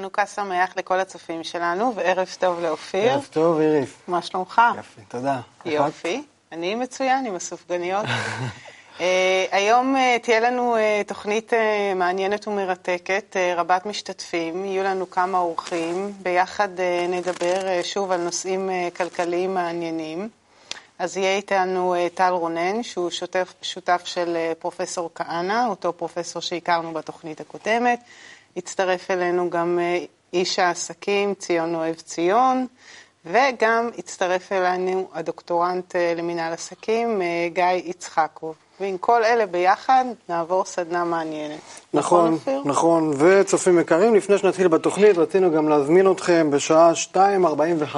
[0.00, 3.10] וחנוכה שמח לכל הצופים שלנו, וערב טוב לאופיר.
[3.10, 3.90] ערב טוב, איריס.
[4.08, 4.62] מה שלומך?
[4.76, 5.40] יופי, תודה.
[5.64, 6.22] יופי.
[6.52, 8.04] אני מצוין עם הסופגניות.
[8.04, 9.00] uh,
[9.56, 11.52] היום uh, תהיה לנו uh, תוכנית
[11.96, 16.68] מעניינת ומרתקת, רבת משתתפים, יהיו לנו כמה אורחים, ביחד
[17.08, 20.28] נדבר שוב על נושאים כלכליים מעניינים.
[20.98, 27.40] אז יהיה איתנו טל רונן, שהוא שותף, שותף של פרופסור כהנא, אותו פרופסור שהכרנו בתוכנית
[27.40, 28.00] הקודמת.
[28.56, 32.66] הצטרף אלינו גם uh, איש העסקים, ציון אוהב ציון,
[33.26, 38.54] וגם הצטרף אלינו הדוקטורנט uh, למינהל עסקים, uh, גיא יצחקוב.
[38.80, 41.58] ועם כל אלה ביחד נעבור סדנה מעניינת.
[41.94, 42.62] נכון, אופיר?
[42.64, 43.12] נכון.
[43.18, 47.96] וצופים יקרים, לפני שנתחיל בתוכנית, רצינו גם להזמין אתכם בשעה 2.45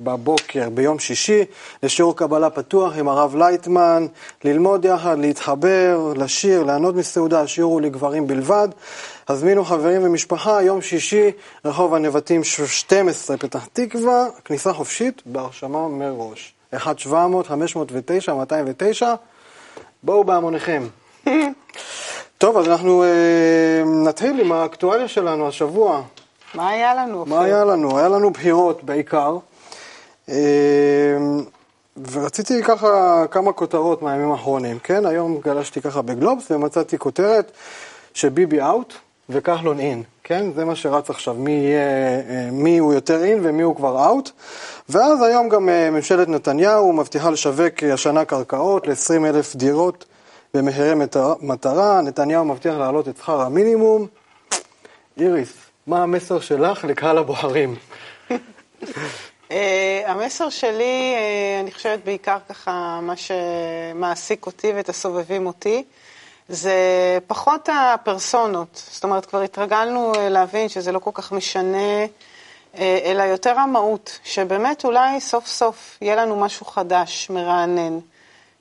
[0.00, 1.44] בבוקר ביום שישי
[1.82, 4.06] לשיעור קבלה פתוח עם הרב לייטמן,
[4.44, 8.68] ללמוד יחד, להתחבר, לשיר, ליהנות מסעודה, השיעור הוא לגברים בלבד.
[9.28, 11.30] הזמינו חברים ומשפחה, יום שישי,
[11.64, 16.54] רחוב הנבטים 12, פתח תקווה, כניסה חופשית בהרשמה מראש.
[16.74, 16.76] 1-700-509-209,
[20.02, 20.82] בואו בהמוניכם.
[22.38, 26.02] טוב, אז אנחנו אה, נתחיל עם האקטואליה שלנו השבוע.
[26.54, 27.24] מה היה לנו?
[27.26, 27.98] מה היה לנו?
[27.98, 29.36] היה לנו בחירות בעיקר.
[30.32, 31.16] אה,
[32.12, 35.06] ורציתי ככה כמה כותרות מהימים האחרונים, כן?
[35.06, 37.52] היום גלשתי ככה בגלובס ומצאתי כותרת
[38.14, 38.94] שביבי אאוט
[39.28, 40.52] וכחלון אין, כן?
[40.52, 44.30] זה מה שרץ עכשיו, מי, יהיה, אה, מי הוא יותר אין ומי הוא כבר אאוט.
[44.88, 50.04] ואז היום גם אה, ממשלת נתניהו מבטיחה לשווק השנה קרקעות ל-20 אלף דירות
[50.54, 50.94] במחירי
[51.40, 54.06] מטרה, נתניהו מבטיח להעלות את שכר המינימום.
[55.20, 55.52] איריס,
[55.86, 57.74] מה המסר שלך לקהל הבוחרים?
[59.52, 59.54] Uh,
[60.06, 65.84] המסר שלי, uh, אני חושבת בעיקר ככה, מה שמעסיק אותי ואת הסובבים אותי,
[66.48, 66.72] זה
[67.26, 68.82] פחות הפרסונות.
[68.90, 72.06] זאת אומרת, כבר התרגלנו uh, להבין שזה לא כל כך משנה,
[72.78, 77.98] אלא יותר המהות, שבאמת אולי סוף סוף יהיה לנו משהו חדש, מרענן,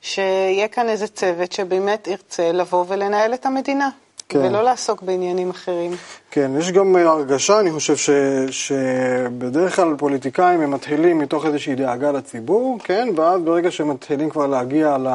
[0.02, 3.90] שיהיה כאן איזה צוות שבאמת ירצה לבוא ולנהל את המדינה.
[4.32, 4.40] כן.
[4.40, 5.92] ולא לעסוק בעניינים אחרים.
[6.32, 8.10] כן, יש גם הרגשה, אני חושב, ש,
[8.50, 14.48] שבדרך כלל פוליטיקאים הם מתחילים מתוך איזושהי דאגה לציבור, כן, ואז ברגע שהם מתחילים כבר
[14.48, 15.08] להגיע ל,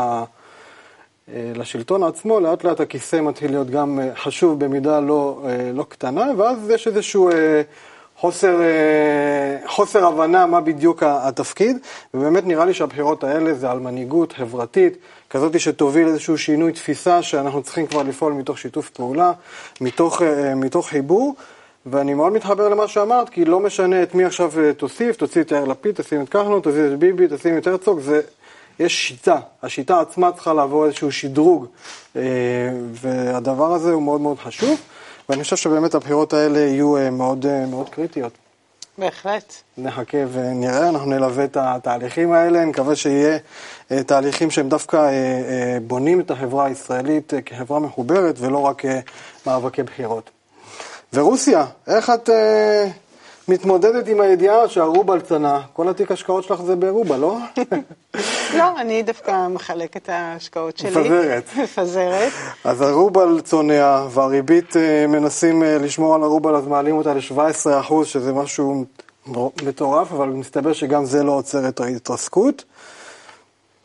[1.28, 6.86] לשלטון עצמו, לאט לאט הכיסא מתחיל להיות גם חשוב במידה לא, לא קטנה, ואז יש
[6.86, 7.30] איזשהו
[8.18, 8.60] חוסר,
[9.66, 11.78] חוסר הבנה מה בדיוק התפקיד,
[12.14, 14.96] ובאמת נראה לי שהבחירות האלה זה על מנהיגות חברתית.
[15.30, 19.32] כזאת שתוביל איזשהו שינוי תפיסה שאנחנו צריכים כבר לפעול מתוך שיתוף פעולה,
[19.80, 20.22] מתוך,
[20.56, 21.34] מתוך חיבור,
[21.86, 25.64] ואני מאוד מתחבר למה שאמרת, כי לא משנה את מי עכשיו תוסיף, תוציא את יאיר
[25.64, 28.20] לפיד, תשים את כחלון, תוסיף את ביבי, תשים את הרצוג, זה,
[28.80, 31.66] יש שיטה, השיטה עצמה צריכה לעבור איזשהו שדרוג,
[32.92, 34.80] והדבר הזה הוא מאוד מאוד חשוב,
[35.28, 38.32] ואני חושב שבאמת הבחירות האלה יהיו מאוד, מאוד קריטיות.
[38.98, 39.54] בהחלט.
[39.78, 43.38] נחכה ונראה, אנחנו נלווה את התהליכים האלה, נקווה שיהיה
[44.06, 45.10] תהליכים שהם דווקא
[45.86, 48.82] בונים את החברה הישראלית כחברה מחוברת ולא רק
[49.46, 50.30] מאבקי בחירות.
[51.12, 52.30] ורוסיה, איך את
[53.48, 55.60] מתמודדת עם הידיעה שהרובל צנע?
[55.72, 57.38] כל התיק השקעות שלך זה ברובל, לא?
[58.58, 60.90] לא, אני דווקא מחלק את ההשקעות שלי.
[60.90, 61.44] מפזרת.
[61.62, 62.32] מפזרת.
[62.64, 64.76] אז הרובל צונע והריבית
[65.08, 68.84] מנסים לשמור על הרובל, אז מעלים אותה ל-17%, שזה משהו
[69.62, 72.64] מטורף, אבל מסתבר שגם זה לא עוצר את ההתרסקות.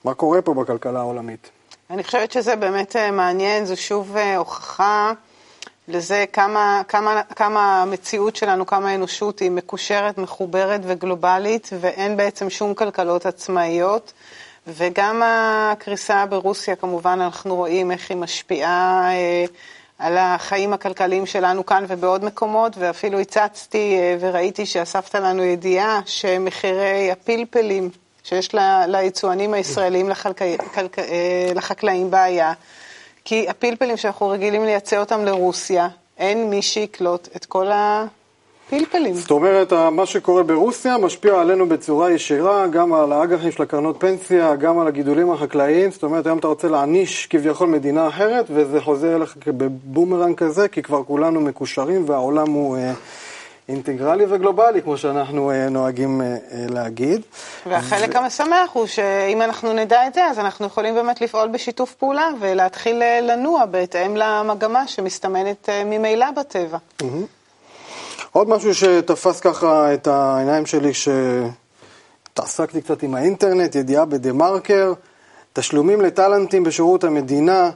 [0.03, 1.49] מה קורה פה בכלכלה העולמית?
[1.89, 5.13] אני חושבת שזה באמת מעניין, זו שוב הוכחה
[5.91, 12.73] לזה כמה, כמה, כמה המציאות שלנו, כמה האנושות היא מקושרת, מחוברת וגלובלית, ואין בעצם שום
[12.73, 14.13] כלכלות עצמאיות.
[14.67, 19.45] וגם הקריסה ברוסיה, כמובן, אנחנו רואים איך היא משפיעה אה,
[19.99, 27.11] על החיים הכלכליים שלנו כאן ובעוד מקומות, ואפילו הצצתי אה, וראיתי שאספת לנו ידיעה שמחירי
[27.11, 27.89] הפלפלים
[28.23, 28.49] שיש
[28.87, 30.41] ליצואנים הישראלים לחלק...
[30.73, 30.99] כלכ...
[30.99, 32.53] אה, לחקלאים בעיה,
[33.25, 35.87] כי הפלפלים שאנחנו רגילים לייצא אותם לרוסיה,
[36.17, 39.13] אין מי שיקלוט את כל הפלפלים.
[39.13, 44.55] זאת אומרת, מה שקורה ברוסיה משפיע עלינו בצורה ישירה, גם על האג"חים של הקרנות פנסיה,
[44.55, 45.91] גם על הגידולים החקלאיים.
[45.91, 50.81] זאת אומרת, היום אתה רוצה להעניש כביכול מדינה אחרת, וזה חוזר אליך בבומרנג כזה, כי
[50.81, 52.93] כבר כולנו מקושרים והעולם הוא אה,
[53.71, 57.21] אינטגרלי וגלובלי, כמו שאנחנו אה, נוהגים אה, להגיד.
[57.65, 58.17] והחלק ו...
[58.17, 63.03] המשמח הוא שאם אנחנו נדע את זה, אז אנחנו יכולים באמת לפעול בשיתוף פעולה ולהתחיל
[63.21, 66.77] לנוע בהתאם למגמה שמסתמנת ממילא בטבע.
[67.01, 67.05] Mm-hmm.
[68.31, 74.93] עוד משהו שתפס ככה את העיניים שלי כשהתעסקתי קצת עם האינטרנט, ידיעה בדה מרקר,
[75.53, 77.69] תשלומים לטאלנטים בשירות המדינה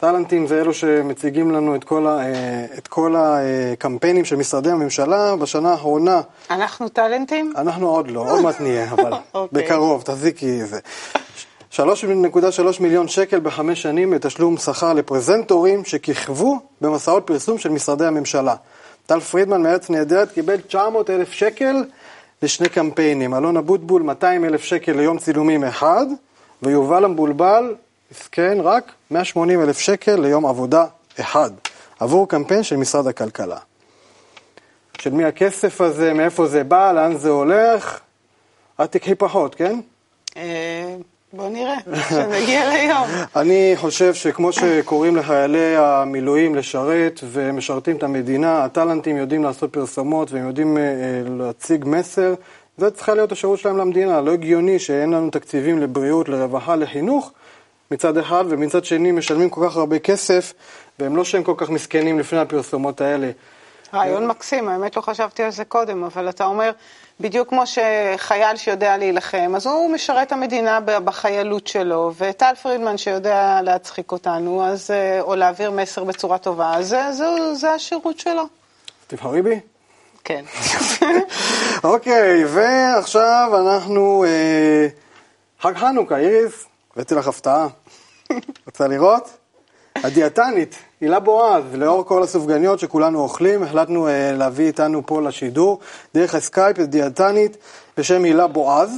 [0.00, 5.36] טאלנטים זה אלו שמציגים לנו את כל, ה, אה, את כל הקמפיינים של משרדי הממשלה
[5.36, 6.20] בשנה האחרונה.
[6.50, 7.52] אנחנו טאלנטים?
[7.56, 9.16] אנחנו עוד לא, עוד מעט נהיה, אבל okay.
[9.34, 9.64] אוקיי.
[9.64, 10.78] בקרוב, תחזיקי זה.
[11.72, 11.82] 3.3
[12.80, 18.54] מיליון שקל בחמש שנים לתשלום שכר לפרזנטורים שכיכבו במסעות פרסום של משרדי הממשלה.
[19.06, 21.84] טל פרידמן מארץ נהדרת קיבל 900 אלף שקל
[22.42, 23.34] לשני קמפיינים.
[23.34, 26.06] אלון אבוטבול 200 אלף שקל ליום צילומים אחד,
[26.62, 27.74] ויובל המבולבל,
[28.10, 30.84] מסכן, רק 180 אלף שקל ליום עבודה
[31.20, 31.50] אחד,
[32.00, 33.58] עבור קמפיין של משרד הכלכלה.
[34.98, 38.00] של מי הכסף הזה, מאיפה זה בא, לאן זה הולך?
[38.84, 39.80] את תקחי פחות, כן?
[40.36, 40.96] אה,
[41.32, 41.76] בוא נראה,
[42.08, 43.06] כשנגיע ליום.
[43.36, 50.46] אני חושב שכמו שקוראים לחיילי המילואים לשרת ומשרתים את המדינה, הטאלנטים יודעים לעשות פרסומות והם
[50.46, 50.82] יודעים אה,
[51.38, 52.34] להציג מסר,
[52.78, 54.20] זה צריכה להיות השירות שלהם למדינה.
[54.20, 57.32] לא הגיוני שאין לנו תקציבים לבריאות, לרווחה, לחינוך
[57.90, 60.52] מצד אחד, ומצד שני משלמים כל כך הרבה כסף,
[60.98, 63.30] והם לא שהם כל כך מסכנים לפני הפרסומות האלה.
[63.94, 66.70] רעיון מקסים, האמת לא חשבתי על זה קודם, אבל אתה אומר,
[67.20, 73.60] בדיוק כמו שחייל שיודע להילחם, אז הוא משרת את המדינה בחיילות שלו, וטל פרידמן שיודע
[73.62, 78.42] להצחיק אותנו, אז, אה, או להעביר מסר בצורה טובה, אז זה, זה, זה השירות שלו.
[79.06, 79.60] תבחרי בי.
[80.24, 80.44] כן.
[81.84, 84.24] אוקיי, ועכשיו אנחנו...
[84.24, 84.86] אה,
[85.60, 86.64] חג חנוכה, איריס,
[86.94, 87.66] הבאתי לך הפתעה.
[88.66, 89.30] רוצה לראות?
[89.96, 95.80] הדיאטנית, הילה בועז, לאור כל הסופגניות שכולנו אוכלים, החלטנו אה, להביא איתנו פה לשידור,
[96.14, 97.56] דרך הסקייפ, דיאטנית
[97.96, 98.90] בשם הילה בועז.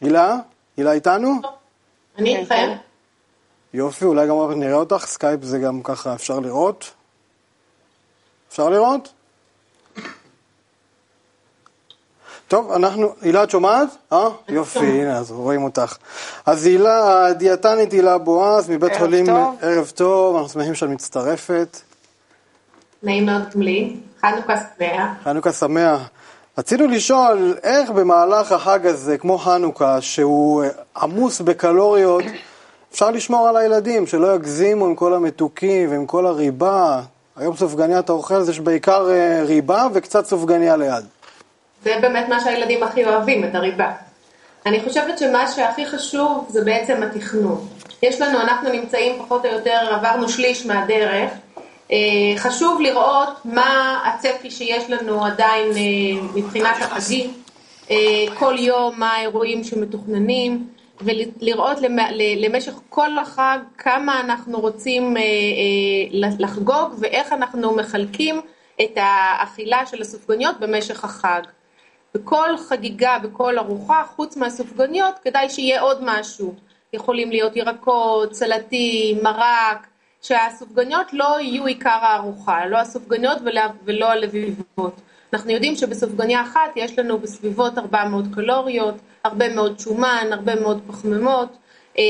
[0.00, 0.36] הילה?
[0.76, 1.34] הילה איתנו?
[2.18, 2.72] אני איתכם.
[3.74, 6.90] יופי, אולי גם נראה אותך, סקייפ זה גם ככה אפשר לראות.
[8.48, 9.12] אפשר לראות?
[12.50, 13.88] טוב, אנחנו, הילה, את שומעת?
[14.12, 14.28] אה?
[14.48, 15.96] יופי, הנה, אז רואים אותך.
[16.46, 19.26] אז הילה, הדיאטנית הילה בועז, מבית ערב חולים...
[19.26, 19.56] טוב.
[19.62, 21.78] ערב טוב, אנחנו שמחים שאת מצטרפת.
[23.02, 23.96] נעים מאוד גם לי.
[24.20, 25.08] חנוכה שמח.
[25.24, 26.08] חנוכה שמח.
[26.58, 30.64] רצינו לשאול, איך במהלך החג הזה, כמו חנוכה, שהוא
[30.96, 32.24] עמוס בקלוריות,
[32.92, 37.00] אפשר לשמור על הילדים, שלא יגזימו עם כל המתוקים ועם כל הריבה?
[37.36, 41.04] היום סופגניה אתה אוכל, אז יש בעיקר אה, ריבה וקצת סופגניה ליד.
[41.82, 43.92] זה באמת מה שהילדים הכי אוהבים, את הריבה.
[44.66, 47.68] אני חושבת שמה שהכי חשוב זה בעצם התכנון.
[48.02, 51.30] יש לנו, אנחנו נמצאים פחות או יותר, עברנו שליש מהדרך.
[51.92, 51.96] אה,
[52.36, 57.30] חשוב לראות מה הצפי שיש לנו עדיין אה, מבחינת החגים.
[57.90, 57.96] אה,
[58.34, 60.66] כל יום מה האירועים שמתוכננים,
[61.00, 61.76] ולראות
[62.36, 65.16] למשך כל החג כמה אנחנו רוצים
[66.10, 68.40] לחגוג ואיך אנחנו מחלקים
[68.82, 71.40] את האכילה של הסופגניות במשך החג.
[72.14, 76.54] בכל חגיגה, בכל ארוחה, חוץ מהסופגניות, כדאי שיהיה עוד משהו.
[76.92, 79.86] יכולים להיות ירקות, סלטים, מרק,
[80.22, 83.38] שהסופגניות לא יהיו עיקר הארוחה, לא הסופגניות
[83.84, 85.00] ולא הלביבות.
[85.32, 91.56] אנחנו יודעים שבסופגניה אחת יש לנו בסביבות 400 קלוריות, הרבה מאוד שומן, הרבה מאוד פחמימות,
[91.98, 92.04] אה,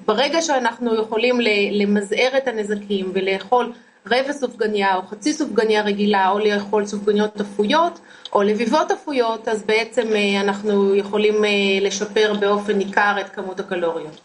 [0.00, 1.38] וברגע שאנחנו יכולים
[1.72, 3.72] למזער את הנזקים ולאכול
[4.06, 7.98] רבע סופגניה או חצי סופגניה רגילה או לאכול סופגניות אפויות
[8.32, 11.50] או לביבות אפויות, אז בעצם אה, אנחנו יכולים אה,
[11.80, 14.20] לשפר באופן ניכר את כמות הקלוריות.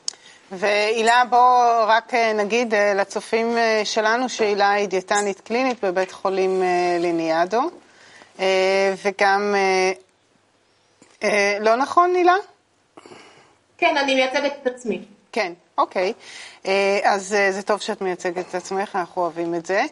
[0.51, 6.63] והילה, בוא רק אה, נגיד לצופים שלנו שהילה היא דיאטנית קלינית בבית חולים
[6.99, 7.61] ליניאדו,
[9.03, 9.55] וגם,
[11.61, 12.35] לא נכון הילה?
[13.77, 15.01] כן, אני מייצגת את עצמי.
[15.31, 16.13] כן, אוקיי.
[16.67, 19.85] אה, אז אה, זה טוב שאת מייצגת את עצמך, אנחנו אוהבים את זה.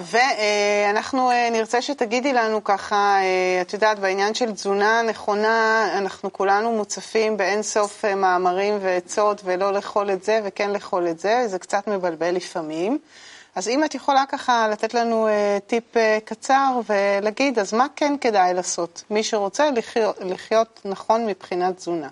[0.00, 3.18] ואנחנו אה, נרצה שתגידי לנו ככה,
[3.60, 10.10] את יודעת, בעניין של תזונה נכונה, אנחנו כולנו מוצפים באין סוף מאמרים ועצות, ולא לאכול
[10.10, 12.98] את זה וכן לאכול את זה, זה קצת מבלבל לפעמים.
[13.54, 15.28] אז אם את יכולה ככה לתת לנו
[15.66, 15.84] טיפ
[16.24, 19.04] קצר ולהגיד, אז מה כן כדאי לעשות?
[19.10, 22.08] מי שרוצה לחיות, לחיות נכון מבחינת תזונה.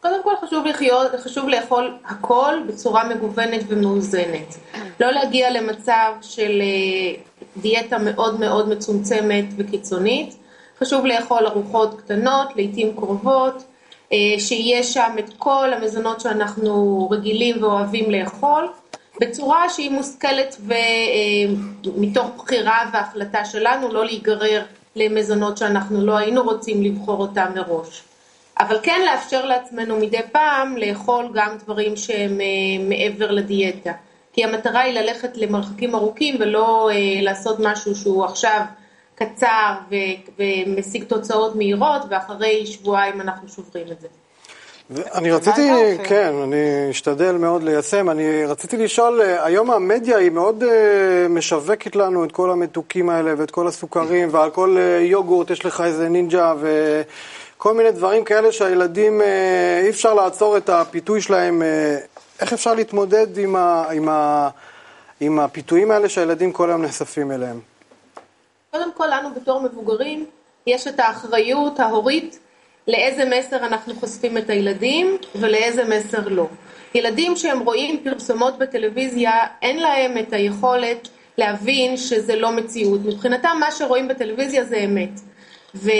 [0.00, 4.58] קודם כל חשוב, לחיות, חשוב לאכול הכל בצורה מגוונת ומאוזנת.
[5.00, 7.22] לא להגיע למצב של אה,
[7.56, 10.36] דיאטה מאוד מאוד מצומצמת וקיצונית.
[10.80, 13.64] חשוב לאכול ארוחות קטנות, לעיתים קרובות,
[14.12, 18.68] אה, שיהיה שם את כל המזונות שאנחנו רגילים ואוהבים לאכול,
[19.20, 20.56] בצורה שהיא מושכלת
[21.84, 24.62] ומתוך אה, בחירה והחלטה שלנו, לא להיגרר
[24.96, 28.02] למזונות שאנחנו לא היינו רוצים לבחור אותם מראש.
[28.60, 33.92] אבל כן לאפשר לעצמנו מדי פעם לאכול גם דברים שהם אה, מעבר לדיאטה.
[34.32, 38.60] כי המטרה היא ללכת למרחקים ארוכים ולא אה, לעשות משהו שהוא עכשיו
[39.14, 44.08] קצר ו- ומשיג תוצאות מהירות, ואחרי שבועיים אנחנו שוברים את זה.
[45.14, 45.70] אני רציתי,
[46.04, 48.10] כן, אני אשתדל מאוד ליישם.
[48.10, 50.64] אני רציתי לשאול, אה, היום המדיה היא מאוד
[51.30, 56.08] משווקת לנו את כל המתוקים האלה ואת כל הסוכרים, ועל כל יוגורט יש לך איזה
[56.08, 56.54] נינג'ה
[57.58, 59.24] וכל מיני דברים כאלה שהילדים, uh,
[59.84, 61.62] אי אפשר לעצור את הפיתוי שלהם.
[61.62, 64.48] Uh, איך אפשר להתמודד עם, ה, עם, ה,
[65.20, 67.60] עם הפיתויים האלה שהילדים כל היום נחשפים אליהם?
[68.70, 70.26] קודם כל, לנו בתור מבוגרים,
[70.66, 72.38] יש את האחריות ההורית
[72.88, 76.46] לאיזה מסר אנחנו חושפים את הילדים ולאיזה מסר לא.
[76.94, 83.00] ילדים שהם רואים פרסומות בטלוויזיה, אין להם את היכולת להבין שזה לא מציאות.
[83.04, 85.20] מבחינתם מה שרואים בטלוויזיה זה אמת.
[85.74, 85.90] ו,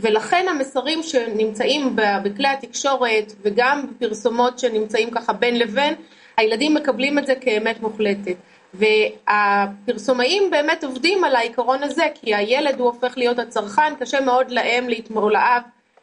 [0.00, 5.94] ולכן המסרים שנמצאים בכלי התקשורת וגם בפרסומות שנמצאים ככה בין לבין,
[6.36, 8.36] הילדים מקבלים את זה כאמת מוחלטת.
[8.74, 14.86] והפרסומאים באמת עובדים על העיקרון הזה, כי הילד הוא הופך להיות הצרכן, קשה מאוד להם
[15.16, 15.62] או לאב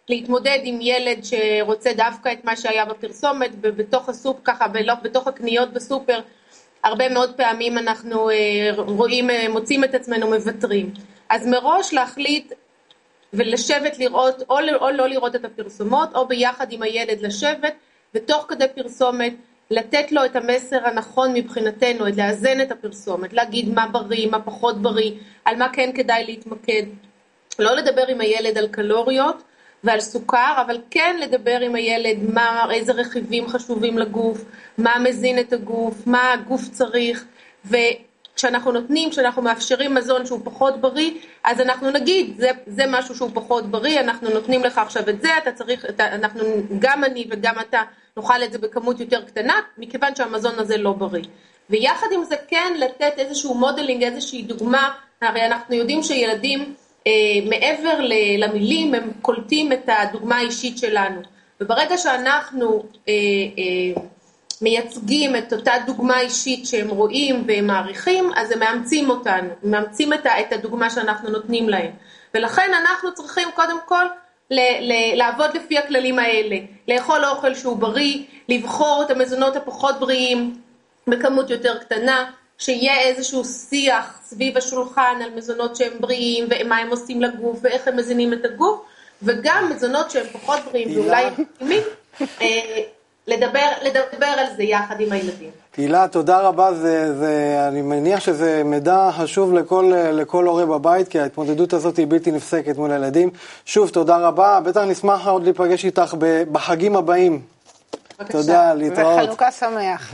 [0.10, 4.66] להתמודד עם ילד שרוצה דווקא את מה שהיה בפרסומת, ובתוך הסופ, ככה,
[5.04, 6.20] בתוך הקניות בסופר,
[6.84, 10.94] הרבה מאוד פעמים אנחנו אה, רואים, אה, מוצאים את עצמנו מוותרים.
[11.30, 12.54] אז מראש להחליט
[13.34, 17.74] ולשבת לראות, או, או לא לראות את הפרסומות, או ביחד עם הילד לשבת,
[18.16, 19.34] ותוך כדי פרסומת
[19.72, 25.12] לתת לו את המסר הנכון מבחינתנו, לאזן את הפרסומת, להגיד מה בריא, מה פחות בריא,
[25.46, 26.84] על מה כן כדאי להתמקד.
[27.60, 29.44] לא לדבר עם הילד על קלוריות
[29.84, 34.46] ועל סוכר, אבל כן לדבר עם הילד מה, איזה רכיבים חשובים לגוף,
[34.78, 37.26] מה מזין את הגוף, מה הגוף צריך,
[38.36, 41.12] וכשאנחנו נותנים, כשאנחנו מאפשרים מזון שהוא פחות בריא,
[41.44, 45.38] אז אנחנו נגיד, זה, זה משהו שהוא פחות בריא, אנחנו נותנים לך עכשיו את זה,
[45.38, 46.44] אתה צריך, אתה, אנחנו,
[46.80, 47.82] גם אני וגם אתה,
[48.18, 51.24] נאכל את זה בכמות יותר קטנה, מכיוון שהמזון הזה לא בריא.
[51.70, 56.74] ויחד עם זה כן לתת איזשהו modeling, איזושהי דוגמה, הרי אנחנו יודעים שילדים
[57.08, 57.12] אה,
[57.50, 58.00] מעבר
[58.38, 61.22] למילים הם קולטים את הדוגמה האישית שלנו.
[61.62, 63.14] וברגע שאנחנו אה,
[63.58, 64.02] אה,
[64.62, 70.54] מייצגים את אותה דוגמה אישית שהם רואים והם מעריכים, אז הם מאמצים אותנו, מאמצים את,
[70.54, 71.92] הדוגמה שאנחנו נותנים להם.
[72.34, 74.06] ולכן אנחנו צריכים קודם כל
[74.52, 76.56] ל- ל- לעבוד לפי הכללים האלה,
[76.88, 80.62] לאכול אוכל שהוא בריא, לבחור את המזונות הפחות בריאים
[81.08, 87.22] בכמות יותר קטנה, שיהיה איזשהו שיח סביב השולחן על מזונות שהם בריאים ומה הם עושים
[87.22, 88.82] לגוף ואיך הם מזינים את הגוף,
[89.24, 91.84] וגם מזונות שהם פחות בריאים ואולי מתאימים,
[93.28, 95.50] לדבר, לדבר על זה יחד עם הילדים.
[95.72, 96.74] תהילה, תודה רבה.
[96.74, 102.08] זה, זה, אני מניח שזה מידע חשוב לכל, לכל הורה בבית, כי ההתמודדות הזאת היא
[102.10, 103.30] בלתי נפסקת מול הילדים.
[103.66, 104.60] שוב, תודה רבה.
[104.60, 106.16] בטח נשמח עוד להיפגש איתך
[106.52, 107.42] בחגים הבאים.
[108.20, 108.32] בבקשה.
[108.32, 109.24] תודה, להתראות.
[109.24, 110.14] וחנוכה שמח.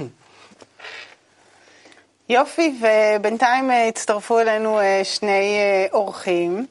[2.29, 6.65] יופי, ובינתיים אה, הצטרפו אלינו אה, שני אה, אורחים.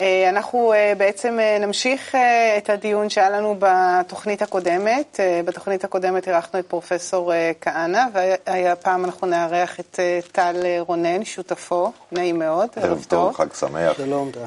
[0.00, 2.14] אנחנו בעצם נמשיך
[2.58, 5.20] את הדיון שהיה לנו בתוכנית הקודמת.
[5.44, 8.02] בתוכנית הקודמת אירחנו את פרופסור כהנא,
[8.46, 9.98] והפעם אנחנו נארח את
[10.32, 13.32] טל רונן, שותפו, נעים מאוד, ערב טוב.
[13.34, 13.96] חג שמח.
[13.96, 14.40] שלום, טל.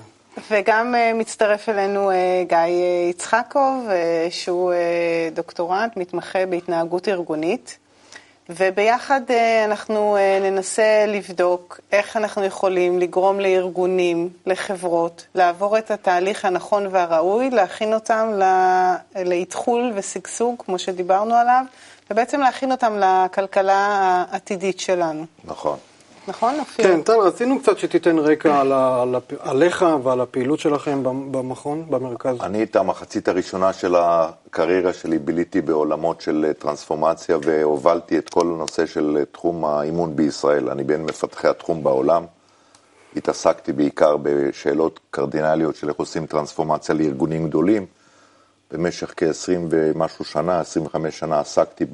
[0.51, 2.11] וגם מצטרף אלינו
[2.47, 2.57] גיא
[3.09, 3.87] יצחקוב,
[4.29, 4.73] שהוא
[5.33, 7.77] דוקטורנט, מתמחה בהתנהגות ארגונית.
[8.49, 16.45] וביחד אה, אנחנו אה, ננסה לבדוק איך אנחנו יכולים לגרום לארגונים, לחברות, לעבור את התהליך
[16.45, 18.31] הנכון והראוי, להכין אותם
[19.25, 21.63] לאתחול ושגשוג, כמו שדיברנו עליו,
[22.11, 25.25] ובעצם להכין אותם לכלכלה העתידית שלנו.
[25.43, 25.77] נכון.
[26.27, 26.85] נכון, אופיר?
[26.85, 29.33] כן, טל, רצינו קצת שתיתן רקע על ה, על הפ...
[29.39, 32.37] עליך ועל הפעילות שלכם במכון, במרכז.
[32.41, 38.85] אני את המחצית הראשונה של הקריירה שלי ביליתי בעולמות של טרנספורמציה והובלתי את כל הנושא
[38.85, 40.69] של תחום האימון בישראל.
[40.69, 42.25] אני בין מפתחי התחום בעולם.
[43.15, 47.85] התעסקתי בעיקר בשאלות קרדינליות של איך עושים טרנספורמציה לארגונים גדולים.
[48.71, 51.85] במשך כ-20 ומשהו שנה, 25 שנה, עסקתי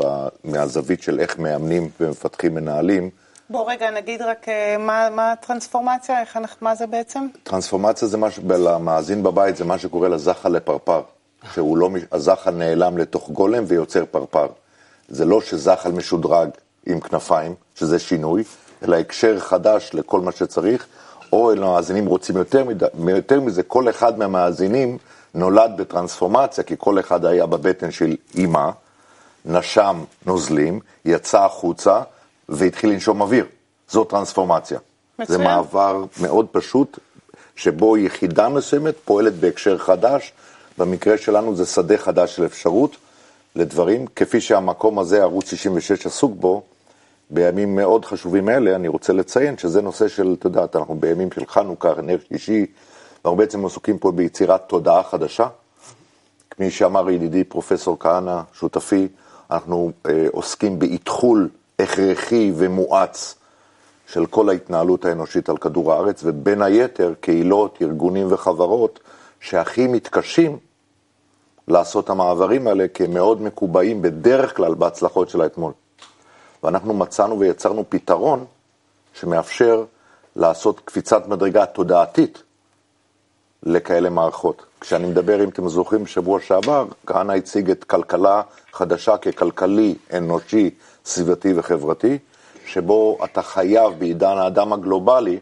[0.43, 3.09] מהזווית של איך מאמנים ומפתחים מנהלים.
[3.51, 7.27] בוא רגע נגיד רק אה, מה, מה הטרנספורמציה, איך, מה זה בעצם?
[7.43, 11.01] טרנספורמציה זה מה, למאזין בבית זה מה שקורה לזחל לפרפר,
[11.53, 14.47] שהוא לא, הזחל נעלם לתוך גולם ויוצר פרפר.
[15.09, 16.49] זה לא שזחל משודרג
[16.85, 18.43] עם כנפיים, שזה שינוי,
[18.83, 20.87] אלא הקשר חדש לכל מה שצריך,
[21.33, 22.83] או אלה המאזינים רוצים יותר, מד...
[23.09, 24.97] יותר מזה, כל אחד מהמאזינים
[25.33, 28.69] נולד בטרנספורמציה, כי כל אחד היה בבטן של אימא,
[29.45, 32.01] נשם נוזלים, יצא החוצה,
[32.49, 33.45] והתחיל לנשום אוויר.
[33.89, 34.79] זו טרנספורמציה.
[35.19, 35.37] מצוין.
[35.37, 36.99] זה מעבר מאוד פשוט,
[37.55, 40.33] שבו יחידה מסוימת פועלת בהקשר חדש,
[40.77, 42.95] במקרה שלנו זה שדה חדש של אפשרות
[43.55, 46.63] לדברים, כפי שהמקום הזה, ערוץ 66 עסוק בו,
[47.29, 51.45] בימים מאוד חשובים אלה, אני רוצה לציין שזה נושא של, את יודעת, אנחנו בימים של
[51.47, 52.65] חנוכה, נר שישי,
[53.15, 55.47] אנחנו בעצם עסוקים פה ביצירת תודעה חדשה,
[56.49, 59.07] כפי שאמר ידידי פרופסור כהנא, שותפי,
[59.51, 61.49] אנחנו אה, עוסקים באתחול
[61.81, 63.35] הכרחי ומואץ
[64.07, 68.99] של כל ההתנהלות האנושית על כדור הארץ, ובין היתר קהילות, ארגונים וחברות
[69.39, 70.57] שהכי מתקשים
[71.67, 75.73] לעשות המעברים האלה, כי הם מאוד מקובעים בדרך כלל בהצלחות של האתמול.
[76.63, 78.45] ואנחנו מצאנו ויצרנו פתרון
[79.13, 79.83] שמאפשר
[80.35, 82.43] לעשות קפיצת מדרגה תודעתית
[83.63, 84.65] לכאלה מערכות.
[84.81, 88.41] כשאני מדבר, אם אתם זוכרים, בשבוע שעבר, כהנא הציג את כלכלה
[88.73, 90.69] חדשה ככלכלי, אנושי,
[91.05, 92.17] סביבתי וחברתי,
[92.65, 95.39] שבו אתה חייב בעידן האדם הגלובלי,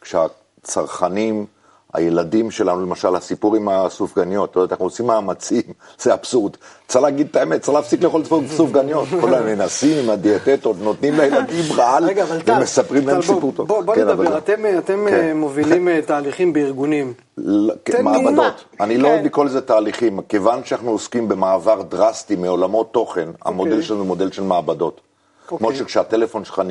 [0.00, 1.46] כשהצרכנים,
[1.94, 5.62] הילדים שלנו, למשל, הסיפור עם הסופגניות, אתה יודע, אנחנו עושים מאמצים,
[6.02, 6.52] זה אבסורד.
[6.88, 8.22] צריך להגיד את האמת, צריך להפסיק לאכול
[8.56, 9.08] סופגניות.
[9.20, 12.04] כל המנסים עם הדיאטטות, נותנים לילדים רעל,
[12.46, 13.68] ומספרים להם סיפור טוב.
[13.68, 15.14] בוא כן, נדבר, אבל- אתם כן.
[15.14, 17.12] אה, מובילים אה, תהליכים בארגונים.
[17.38, 18.64] ל- תן לי מעבדות.
[18.80, 19.14] אני לא כן.
[19.14, 24.30] אוהב לקרוא לזה תהליכים, כיוון שאנחנו עוסקים במעבר דרסטי מעולמות תוכן, המודל שלנו הוא מודל
[24.30, 25.00] של מעבדות.
[25.46, 25.78] כמו אוקיי.
[25.78, 26.64] שכשהטלפון שלך אה,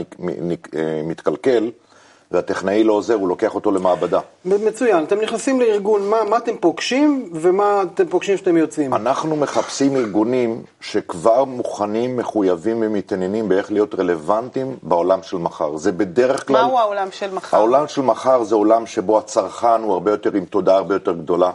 [1.04, 1.72] מתקלקל,
[2.36, 4.20] והטכנאי לא עוזר, הוא לוקח אותו למעבדה.
[4.46, 8.94] מצוין, אתם נכנסים לארגון, מה, מה אתם פוגשים ומה אתם פוגשים כשאתם יוצאים?
[8.94, 15.77] אנחנו מחפשים ארגונים שכבר מוכנים, מחויבים ומתעניינים באיך להיות רלוונטיים בעולם של מחר.
[15.77, 16.62] זה בדרך כלל...
[16.62, 17.58] מהו העולם של מחר?
[17.58, 21.51] העולם של מחר זה עולם שבו הצרכן הוא הרבה יותר עם תודעה הרבה יותר גדולה.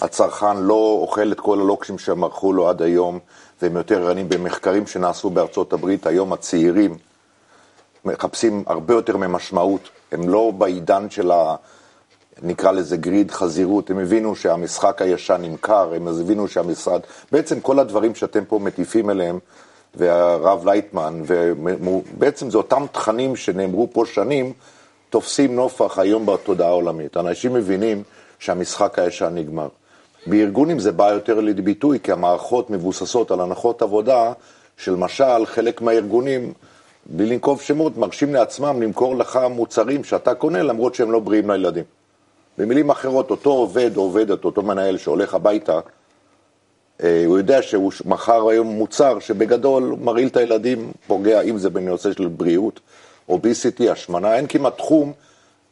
[0.00, 3.18] הצרכן לא אוכל את כל הלוקשים שהם ערכו לו עד היום,
[3.62, 6.06] והם יותר ערניים במחקרים שנעשו בארצות הברית.
[6.06, 6.98] היום הצעירים
[8.04, 9.88] מחפשים הרבה יותר ממשמעות.
[10.12, 11.56] הם לא בעידן של ה...
[12.42, 17.00] נקרא לזה גריד חזירות, הם הבינו שהמשחק הישן נמכר, הם הבינו שהמשרד,
[17.32, 19.38] בעצם כל הדברים שאתם פה מטיפים אליהם,
[19.94, 24.52] והרב לייטמן, ובעצם זה אותם תכנים שנאמרו פה שנים,
[25.10, 27.16] תופסים נופח היום בתודעה העולמית.
[27.16, 28.02] אנשים מבינים
[28.38, 29.68] שהמשחק הישן נגמר.
[30.26, 34.32] בארגונים זה בא יותר לידי ביטוי, כי המערכות מבוססות על הנחות עבודה,
[34.76, 36.52] שלמשל חלק מהארגונים,
[37.06, 41.84] בלי לנקוב שמות, מרשים לעצמם למכור לך מוצרים שאתה קונה למרות שהם לא בריאים לילדים.
[42.58, 45.80] במילים אחרות, אותו עובד או עובדת, אותו מנהל שהולך הביתה,
[47.02, 52.12] אה, הוא יודע שהוא מכר היום מוצר שבגדול מרעיל את הילדים, פוגע, אם זה בנושא
[52.12, 52.80] של בריאות,
[53.28, 55.12] אוביסיטי, השמנה, אין כמעט תחום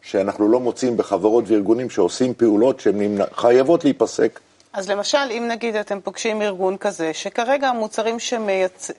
[0.03, 4.41] שאנחנו לא מוצאים בחברות וארגונים שעושים פעולות שהן חייבות להיפסק.
[4.77, 8.91] אז למשל, אם נגיד אתם פוגשים ארגון כזה, שכרגע המוצרים שמייצ...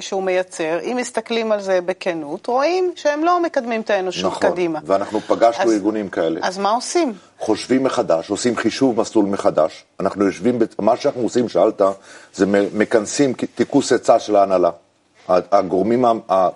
[0.00, 4.78] שהוא מייצר, אם מסתכלים על זה בכנות, רואים שהם לא מקדמים את האנושות נכון, קדימה.
[4.84, 6.40] ואנחנו פגשנו אז- ארגונים כאלה.
[6.42, 7.12] אז מה עושים?
[7.38, 9.84] חושבים מחדש, עושים חישוב מסלול מחדש.
[10.00, 11.82] אנחנו יושבים, מה שאנחנו עושים, שאלת,
[12.34, 14.70] זה מכנסים טיכוס עצה של ההנהלה.
[15.28, 16.04] הגורמים,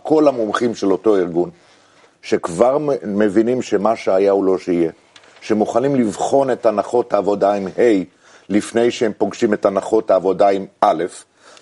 [0.03, 1.51] כל המומחים של אותו ארגון,
[2.23, 4.91] שכבר מבינים שמה שהיה הוא לא שיהיה,
[5.41, 8.18] שמוכנים לבחון את הנחות העבודה עם ה'
[8.49, 11.05] לפני שהם פוגשים את הנחות העבודה עם א',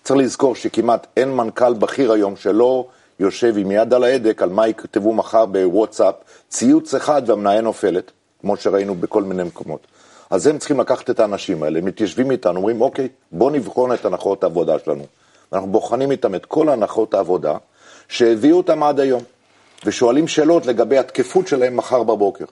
[0.03, 2.87] צריך לזכור שכמעט אין מנכ"ל בכיר היום שלא
[3.21, 6.15] יושב עם יד על ההדק על מה יכתבו מחר בוואטסאפ,
[6.49, 9.87] ציוץ אחד והמניה נופלת, כמו שראינו בכל מיני מקומות.
[10.31, 14.43] אז הם צריכים לקחת את האנשים האלה, מתיישבים איתנו, אומרים, אוקיי, בואו נבחון את הנחות
[14.43, 15.05] העבודה שלנו.
[15.53, 17.57] אנחנו בוחנים איתם את כל הנחות העבודה
[18.09, 19.23] שהביאו אותם עד היום,
[19.85, 22.45] ושואלים שאלות לגבי התקפות שלהם מחר בבוקר.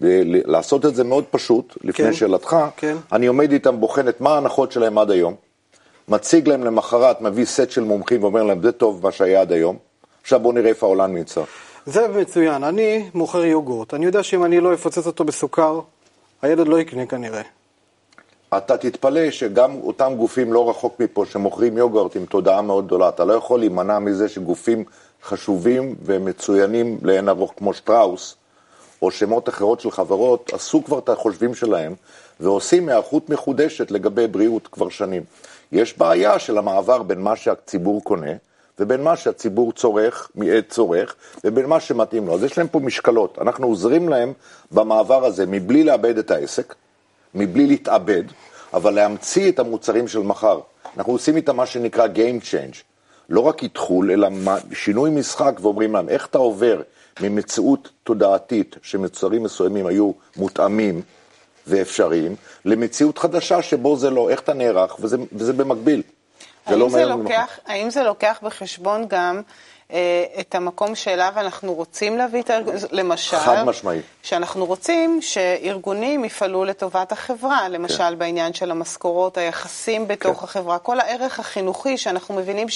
[0.00, 2.12] לעשות את זה מאוד פשוט, לפני כן.
[2.12, 2.96] שאלתך, כן.
[3.12, 5.34] אני עומד איתם, בוחן את מה ההנחות שלהם עד היום,
[6.08, 9.76] מציג להם למחרת, מביא סט של מומחים ואומר להם, זה טוב מה שהיה עד היום,
[10.22, 11.40] עכשיו בואו נראה איפה העולם נמצא.
[11.86, 15.80] זה מצוין, אני מוכר יוגורט, אני יודע שאם אני לא אפוצץ אותו בסוכר,
[16.42, 17.42] הילד לא יקנה כנראה.
[18.56, 23.24] אתה תתפלא שגם אותם גופים לא רחוק מפה שמוכרים יוגורט עם תודעה מאוד גדולה, אתה
[23.24, 24.84] לא יכול להימנע מזה שגופים
[25.24, 28.36] חשובים ומצוינים לאין ארוך כמו שטראוס,
[29.02, 31.94] או שמות אחרות של חברות, עשו כבר את החושבים שלהם,
[32.40, 35.22] ועושים היערכות מחודשת לגבי בריאות כבר שנים.
[35.72, 38.32] יש בעיה של המעבר בין מה שהציבור קונה,
[38.78, 42.34] ובין מה שהציבור צורך, מעת צורך, ובין מה שמתאים לו.
[42.34, 43.38] אז יש להם פה משקלות.
[43.40, 44.32] אנחנו עוזרים להם
[44.72, 46.74] במעבר הזה מבלי לאבד את העסק,
[47.34, 48.22] מבלי להתאבד,
[48.74, 50.60] אבל להמציא את המוצרים של מחר.
[50.96, 52.76] אנחנו עושים איתם מה שנקרא Game Change.
[53.28, 54.28] לא רק איתחול, אלא
[54.72, 56.82] שינוי משחק, ואומרים להם, איך אתה עובר
[57.20, 61.02] ממציאות תודעתית שמוצרים מסוימים היו מותאמים
[61.66, 66.02] ואפשריים, למציאות חדשה שבו זה לא, איך אתה נערך, וזה, וזה במקביל.
[66.66, 67.22] האם לא זה, מהיום למחר.
[67.22, 69.42] לוקח, האם זה לוקח בחשבון גם
[69.92, 72.74] אה, את המקום שאליו אנחנו רוצים להביא את הארגון?
[72.92, 74.00] למשל, חד משמעי.
[74.22, 78.18] שאנחנו רוצים שארגונים יפעלו לטובת החברה, למשל כן.
[78.18, 80.44] בעניין של המשכורות, היחסים בתוך כן.
[80.44, 82.68] החברה, כל הערך החינוכי שאנחנו מבינים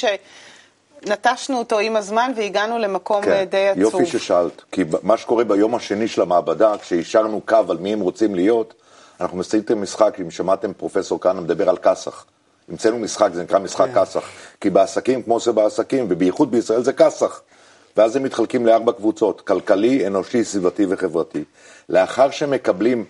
[1.04, 3.92] שנטשנו אותו עם הזמן והגענו למקום אה, די עצוב.
[3.92, 3.98] כן.
[3.98, 8.34] יופי ששאלת, כי מה שקורה ביום השני של המעבדה, כשאישרנו קו על מי הם רוצים
[8.34, 8.74] להיות,
[9.20, 12.24] אנחנו מסיימים משחק, אם שמעתם פרופסור כהנא מדבר על כסח.
[12.68, 14.04] המצאנו משחק, זה נקרא משחק כן.
[14.04, 14.24] כסח.
[14.60, 17.40] כי בעסקים, כמו זה בעסקים, ובייחוד בישראל זה כסח.
[17.96, 21.44] ואז הם מתחלקים לארבע קבוצות, כלכלי, אנושי, סביבתי וחברתי.
[21.88, 23.04] לאחר שמקבלים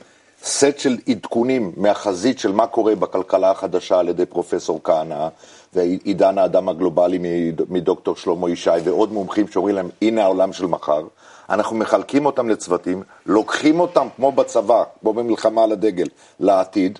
[0.44, 5.29] סט של עדכונים מהחזית של מה קורה בכלכלה החדשה על ידי פרופסור כהנא,
[5.72, 11.03] ועידן האדם הגלובלי מד- מדוקטור שלמה ישי, ועוד מומחים שאומרים להם, הנה העולם של מחר,
[11.50, 16.07] אנחנו מחלקים אותם לצוותים, לוקחים אותם כמו בצבא, כמו במלחמה על הדגל,
[16.40, 16.98] לעתיד,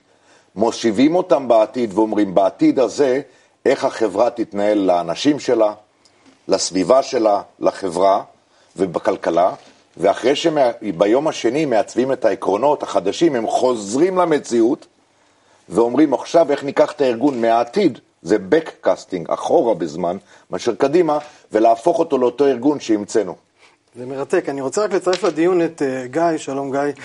[0.57, 3.21] מושיבים אותם בעתיד ואומרים, בעתיד הזה,
[3.67, 5.73] איך החברה תתנהל לאנשים שלה,
[6.49, 8.23] לסביבה שלה, לחברה
[8.77, 9.55] ובכלכלה,
[10.01, 14.87] ואחרי שביום השני מעצבים את העקרונות החדשים, הם חוזרים למציאות
[15.69, 20.17] ואומרים עכשיו איך ניקח את הארגון מהעתיד, זה backcasting, אחורה בזמן,
[20.51, 21.19] מאשר קדימה,
[21.53, 23.35] ולהפוך אותו לאותו ארגון שהמצאנו.
[23.97, 24.49] זה מרתק.
[24.49, 27.03] אני רוצה רק לצרף לדיון את uh, גיא, שלום גיא.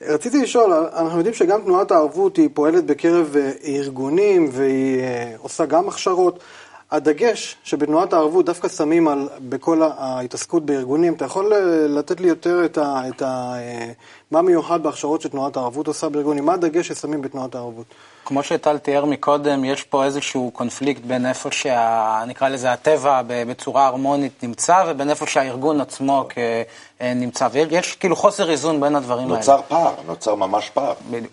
[0.00, 5.66] רציתי לשאול, אנחנו יודעים שגם תנועת הערבות היא פועלת בקרב uh, ארגונים והיא uh, עושה
[5.66, 6.38] גם הכשרות.
[6.92, 12.64] הדגש שבתנועת הערבות דווקא שמים על, בכל ההתעסקות בארגונים, אתה יכול אה, לתת לי יותר
[12.64, 13.02] את ה...
[13.08, 13.92] את ה אה,
[14.30, 16.46] מה מיוחד בהכשרות שתנועת הערבות עושה בארגונים?
[16.46, 17.86] מה הדגש ששמים בתנועת הערבות?
[18.24, 22.22] כמו שטל תיאר מקודם, יש פה איזשהו קונפליקט בין איפה שה...
[22.26, 26.38] נקרא לזה הטבע בצורה הרמונית נמצא, ובין איפה שהארגון עצמו כ...
[27.00, 27.48] נמצא.
[27.52, 29.36] ויש כאילו חוסר איזון בין הדברים האלה.
[29.36, 30.92] נוצר פער, נוצר ממש פער.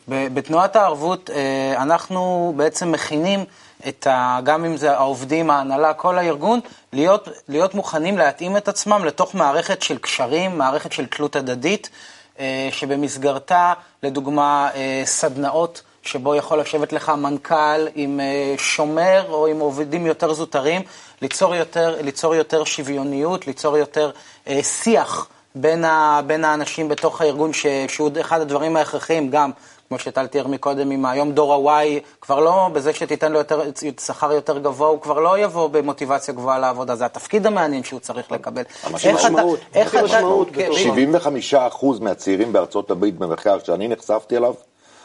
[0.10, 3.45] ב- בתנועת הערבות אה, אנחנו בעצם מכינים
[3.88, 4.39] את ה...
[4.44, 6.60] גם אם זה העובדים, ההנהלה, כל הארגון,
[6.94, 11.89] להיות, להיות מוכנים להתאים את עצמם לתוך מערכת של קשרים, מערכת של תלות הדדית,
[12.39, 15.82] אה, שבמסגרתה, לדוגמה, אה, סדנאות.
[16.04, 20.82] שבו יכול לשבת לך מנכ"ל עם אה, שומר או עם עובדים יותר זוטרים,
[21.22, 24.12] ליצור יותר, ליצור יותר שוויוניות, ליצור יותר
[24.62, 29.52] שיח בין, ה, בין האנשים בתוך הארגון, ש, שהוא אחד הדברים ההכרחיים גם,
[29.89, 33.62] כמו שטל תיאר מקודם, עם היום דור ה-Y, כבר לא בזה שתיתן לו יותר,
[34.02, 38.32] שכר יותר גבוה, הוא כבר לא יבוא במוטיבציה גבוהה לעבודה, זה התפקיד המעניין שהוא צריך
[38.32, 38.63] לקבל.
[38.91, 40.04] משמעות, איך אתה...
[40.04, 44.54] משמעות כן, בתור- 75% מהצעירים בארצות הברית במחקר שאני נחשפתי אליו,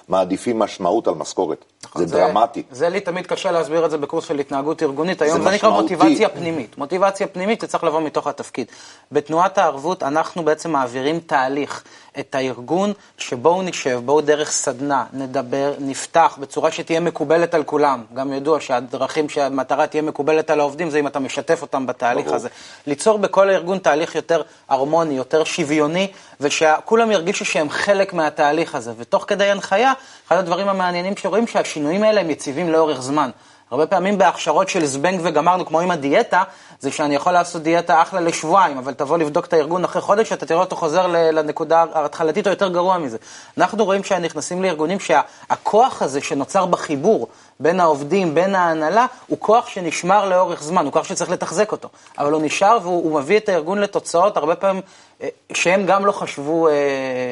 [0.09, 1.64] מעדיפים משמעות על משכורת.
[1.94, 2.62] זה דרמטי.
[2.70, 5.23] זה לי תמיד קשה להסביר את זה בקורס של התנהגות ארגונית.
[5.23, 5.70] היום זה, זה נקרא.
[5.70, 6.79] מוטיבציה פנימית.
[6.79, 8.66] מוטיבציה פנימית זה צריך לבוא מתוך התפקיד.
[9.12, 11.85] בתנועת הערבות אנחנו בעצם מעבירים תהליך,
[12.20, 18.05] את הארגון, שבואו נשב, בואו דרך סדנה, נדבר, נפתח, בצורה שתהיה מקובלת על כולם.
[18.14, 22.37] גם ידוע שהדרכים שהמטרה תהיה מקובלת על העובדים, זה אם אתה משתף אותם בתהליך ברור.
[22.37, 22.48] הזה.
[22.87, 26.09] ליצור בכל הארגון תהליך יותר הרמוני, יותר שוויוני,
[26.40, 28.92] ושכולם ירגישו שהם חלק מהתהליך הזה.
[28.96, 29.92] ותוך כדי הנחיה,
[30.29, 33.31] אחד הדברים המעניינים שרואים שהשינויים האלה הם יציבים לאורך זמן.
[33.75, 36.43] הרבה פעמים בהכשרות של זבנג וגמרנו, כמו עם הדיאטה,
[36.81, 40.47] זה שאני יכול לעשות דיאטה אחלה לשבועיים, אבל תבוא לבדוק את הארגון אחרי חודש, אתה
[40.47, 43.17] תראה אותו חוזר לנקודה ההתחלתית או יותר גרוע מזה.
[43.59, 47.29] אנחנו רואים שנכנסים לארגונים שהכוח הזה שנוצר בחיבור
[47.61, 51.89] בין העובדים, בין ההנהלה, הוא כוח שנשמר לאורך זמן, הוא כוח שצריך לתחזק אותו.
[52.19, 54.83] אבל הוא נשאר והוא הוא מביא את הארגון לתוצאות, הרבה פעמים,
[55.23, 56.73] אה, שהם גם לא חשבו אה,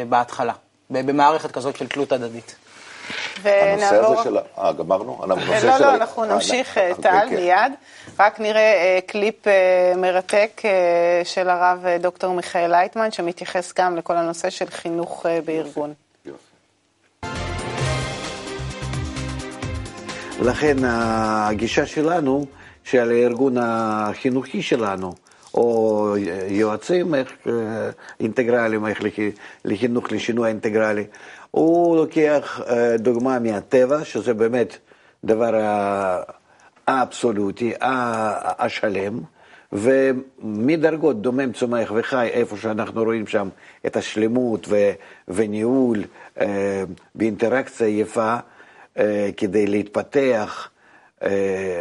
[0.08, 0.52] בהתחלה,
[0.90, 2.54] במערכת כזאת של תלות הדדית.
[3.44, 4.20] הנושא ונעבור...
[4.20, 4.38] הזה של...
[4.58, 5.20] אה, גמרנו?
[5.26, 7.36] לא, של לא, אנחנו אה, נמשיך, אה, אה, טל, אוקיי.
[7.36, 7.72] מיד.
[8.18, 10.70] רק נראה אה, קליפ אה, מרתק אה,
[11.24, 15.94] של הרב אה, דוקטור מיכאל לייטמן, שמתייחס גם לכל הנושא של חינוך אה, בארגון.
[16.26, 16.42] יופי.
[20.40, 22.46] לכן הגישה שלנו,
[22.84, 25.12] של הארגון החינוכי שלנו,
[25.54, 26.14] או
[26.48, 27.32] יועצים איך,
[28.20, 28.98] אינטגרליים, איך
[29.64, 31.04] לחינוך לשינוי אינטגרלי,
[31.52, 34.76] הוא לוקח אה, דוגמה מהטבע, שזה באמת
[35.24, 35.54] דבר
[36.86, 37.72] האבסולוטי,
[38.58, 39.20] השלם,
[39.72, 43.48] ומדרגות דומם, צומח וחי, איפה שאנחנו רואים שם
[43.86, 44.68] את השלמות
[45.28, 46.04] וניהול
[46.40, 46.84] אה,
[47.14, 48.36] באינטראקציה יפה,
[48.98, 50.68] אה, כדי להתפתח,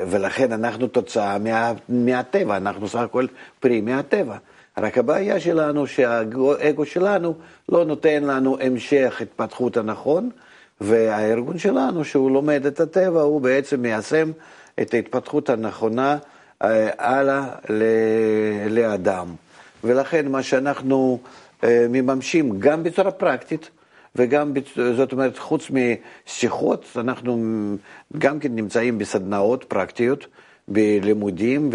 [0.08, 3.26] ולכן אנחנו תוצאה מה, מהטבע, אנחנו סך הכל
[3.60, 4.38] פרי מהטבע.
[4.78, 7.34] רק הבעיה שלנו שהאגו שלנו
[7.70, 10.30] לא נותן לנו המשך התפתחות הנכון,
[10.82, 14.32] והארגון שלנו, שהוא לומד את הטבע, הוא בעצם מיישם
[14.82, 16.18] את ההתפתחות הנכונה
[16.62, 17.48] אה, הלאה
[18.70, 19.28] לאדם.
[19.84, 21.20] ולכן מה שאנחנו
[21.64, 23.70] אה, מממשים גם בצורה פרקטית,
[24.16, 24.54] וגם,
[24.96, 27.44] זאת אומרת, חוץ משיחות, אנחנו
[28.18, 30.28] גם כן נמצאים בסדנאות פרקטיות,
[30.68, 31.70] בלימודים,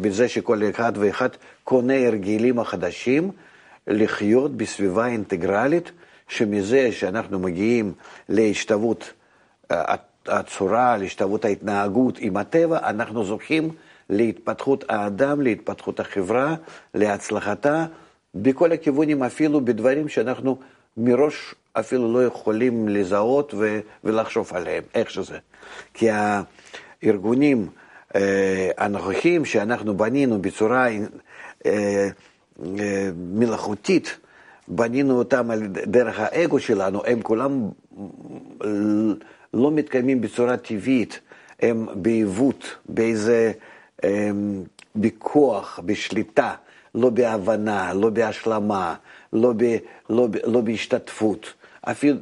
[0.00, 1.28] בזה שכל אחד ואחד
[1.64, 3.30] קונה הרגלים החדשים,
[3.86, 5.90] לחיות בסביבה אינטגרלית,
[6.28, 7.92] שמזה שאנחנו מגיעים
[8.28, 9.12] להשתוות
[9.70, 9.94] אה,
[10.28, 13.70] הצורה, להשתוות ההתנהגות עם הטבע, אנחנו זוכים
[14.10, 16.54] להתפתחות האדם, להתפתחות החברה,
[16.94, 17.86] להצלחתה,
[18.34, 20.58] בכל הכיוונים, אפילו בדברים שאנחנו
[20.96, 25.38] מראש אפילו לא יכולים לזהות ו, ולחשוב עליהם, איך שזה.
[25.94, 27.68] כי הארגונים
[28.14, 30.98] אה, הנוכחיים שאנחנו בנינו בצורה אה,
[31.66, 32.08] אה,
[33.16, 34.18] מלאכותית,
[34.68, 37.68] בנינו אותם על דרך האגו שלנו, הם כולם
[39.54, 41.20] לא מתקיימים בצורה טבעית,
[41.60, 43.52] הם בעיוות, באיזה,
[44.02, 44.64] הם,
[44.96, 46.54] בכוח, בשליטה,
[46.94, 48.94] לא בהבנה, לא בהשלמה,
[49.32, 49.76] לא, ב,
[50.10, 52.18] לא, לא בהשתתפות, אפילו,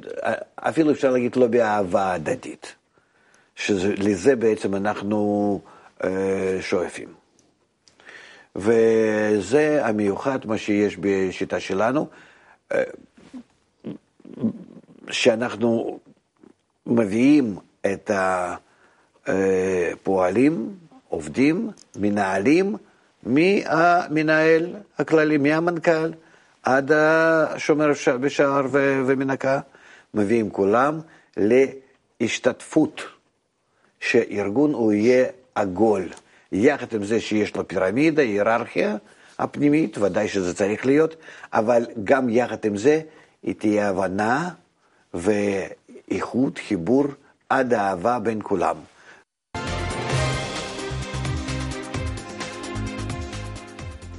[0.55, 2.75] אפילו אפשר להגיד לא באהבה הדדית,
[3.57, 5.61] שלזה בעצם אנחנו
[6.61, 7.09] שואפים.
[8.57, 12.09] וזה המיוחד, מה שיש בשיטה שלנו,
[12.73, 12.83] אה,
[15.11, 15.99] שאנחנו
[16.87, 18.11] מביאים את
[19.27, 20.75] הפועלים,
[21.09, 22.77] עובדים, מנהלים,
[23.23, 26.11] מהמנהל הכללי, מהמנכ"ל,
[26.63, 28.67] עד השומר בשער
[29.07, 29.61] ומנקה,
[30.15, 31.01] מביאים כולם
[31.37, 33.03] להשתתפות,
[34.01, 36.09] שארגון הוא יהיה עגול.
[36.53, 38.97] יחד עם זה שיש לו פירמידה, היררכיה
[39.39, 41.17] הפנימית, ודאי שזה צריך להיות,
[41.53, 43.01] אבל גם יחד עם זה
[43.43, 44.49] היא תהיה הבנה
[45.15, 47.05] ואיכות, חיבור,
[47.49, 48.77] עד האהבה בין כולם.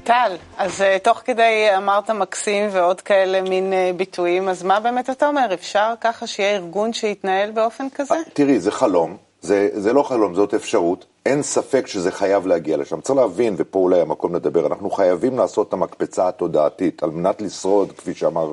[0.04, 5.10] טל, אז uh, תוך כדי אמרת מקסים ועוד כאלה מין uh, ביטויים, אז מה באמת
[5.10, 5.54] אתה אומר?
[5.54, 8.15] אפשר ככה שיהיה ארגון שיתנהל באופן כזה?
[8.34, 11.06] תראי, זה חלום, זה, זה לא חלום, זאת אפשרות.
[11.26, 13.02] אין ספק שזה חייב להגיע לשם.
[13.02, 17.92] צריך להבין, ופה אולי המקום לדבר, אנחנו חייבים לעשות את המקפצה התודעתית על מנת לשרוד,
[17.92, 18.52] כפי שאמר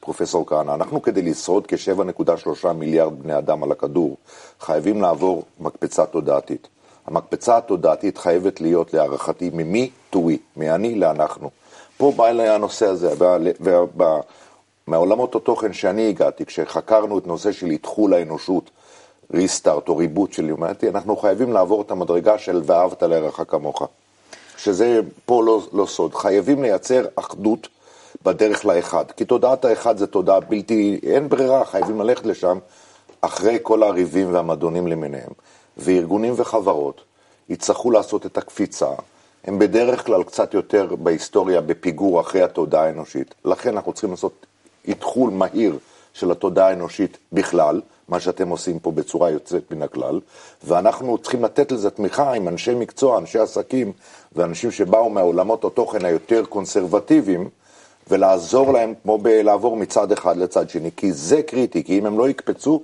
[0.00, 0.74] פרופסור כהנא.
[0.74, 4.16] אנחנו כדי לשרוד כ-7.3 מיליארד בני אדם על הכדור,
[4.60, 6.68] חייבים לעבור מקפצה תודעתית.
[7.06, 11.50] המקפצה התודעתית חייבת להיות להערכתי ממי to we, מאני לאנחנו.
[11.96, 13.14] פה בא אליי הנושא הזה,
[14.86, 18.70] מעולמות התוכן שאני הגעתי, כשחקרנו את נושא של איתחול האנושות,
[19.34, 23.82] ריסטארט או ריבוט של יומנטי, אנחנו חייבים לעבור את המדרגה של ואהבת לרעך כמוך.
[24.56, 26.14] שזה פה לא, לא סוד.
[26.14, 27.68] חייבים לייצר אחדות
[28.24, 29.04] בדרך לאחד.
[29.16, 32.58] כי תודעת האחד זה תודעה בלתי, אין ברירה, חייבים ללכת לשם
[33.20, 35.30] אחרי כל הריבים והמדונים למיניהם.
[35.76, 37.00] וארגונים וחברות
[37.48, 38.88] יצטרכו לעשות את הקפיצה.
[39.44, 43.34] הם בדרך כלל קצת יותר בהיסטוריה בפיגור אחרי התודעה האנושית.
[43.44, 44.46] לכן אנחנו צריכים לעשות
[44.88, 45.78] איתחול מהיר
[46.12, 47.80] של התודעה האנושית בכלל,
[48.12, 50.20] מה שאתם עושים פה בצורה יוצאת מן הכלל,
[50.64, 53.92] ואנחנו צריכים לתת לזה תמיכה עם אנשי מקצוע, אנשי עסקים
[54.32, 57.48] ואנשים שבאו מהעולמות התוכן היותר קונסרבטיביים,
[58.08, 62.28] ולעזור להם כמו בלעבור מצד אחד לצד שני, כי זה קריטי, כי אם הם לא
[62.28, 62.82] יקפצו,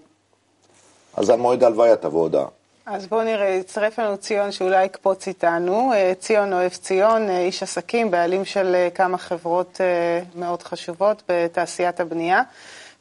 [1.17, 2.47] אז על מועד ההלוויה תבוא הודעה.
[2.87, 5.93] אז בואו נראה, יצטרף לנו ציון שאולי יקפוץ איתנו.
[5.93, 9.81] אה, ציון אוהב ציון, אה, איש עסקים, בעלים של אה, כמה חברות
[10.35, 12.43] מאוד חשובות בתעשיית הבנייה.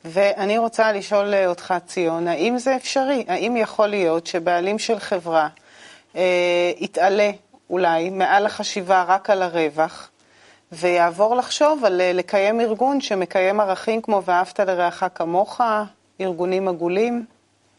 [0.05, 3.25] ואני רוצה לשאול אותך, ציון, האם זה אפשרי?
[3.27, 5.47] האם יכול להיות שבעלים של חברה
[6.15, 7.31] אה, יתעלה
[7.69, 10.09] אולי מעל החשיבה רק על הרווח,
[10.71, 15.61] ויעבור לחשוב על לקיים ארגון שמקיים ערכים כמו ואהבת לרעך כמוך,
[16.21, 17.25] ארגונים עגולים?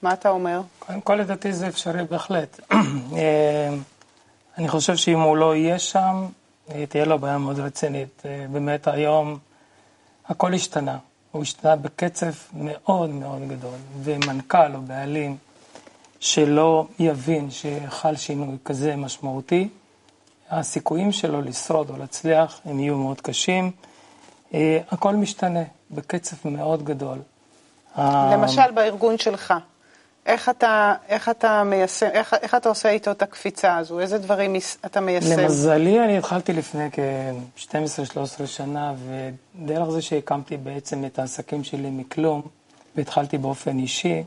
[0.02, 0.60] מה אתה אומר?
[0.78, 2.60] קודם כל, לדעתי זה אפשרי בהחלט.
[3.16, 3.68] אה,
[4.58, 6.26] אני חושב שאם הוא לא יהיה שם,
[6.74, 8.22] אה, תהיה לו בעיה מאוד רצינית.
[8.24, 9.38] אה, באמת היום
[10.28, 10.96] הכל השתנה.
[11.38, 15.36] הוא השתנה בקצב מאוד מאוד גדול, ומנכ"ל או בעלים
[16.20, 19.68] שלא יבין שחל שינוי כזה משמעותי,
[20.50, 23.70] הסיכויים שלו לשרוד או להצליח הם יהיו מאוד קשים.
[24.90, 27.18] הכל משתנה בקצב מאוד גדול.
[27.98, 29.54] למשל בארגון שלך.
[30.28, 34.00] איך אתה, איך אתה מיישם, איך, איך אתה עושה איתו את הקפיצה הזו?
[34.00, 35.38] איזה דברים אתה מיישם?
[35.38, 42.42] למזלי, אני התחלתי לפני כ-12-13 שנה, ודרך זה שהקמתי בעצם את העסקים שלי מכלום,
[42.96, 44.22] והתחלתי באופן אישי,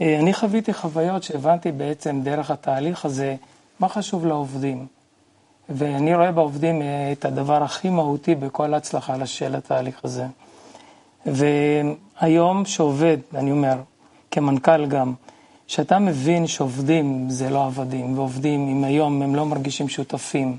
[0.00, 3.36] אה, אני חוויתי חוויות שהבנתי בעצם דרך התהליך הזה,
[3.80, 4.86] מה חשוב לעובדים.
[5.68, 10.26] ואני רואה בעובדים אה, את הדבר הכי מהותי בכל ההצלחה של התהליך הזה.
[11.26, 13.76] והיום שעובד, אני אומר,
[14.32, 15.14] כמנכ"ל גם,
[15.66, 20.56] שאתה מבין שעובדים זה לא עבדים, ועובדים אם היום הם לא מרגישים שותפים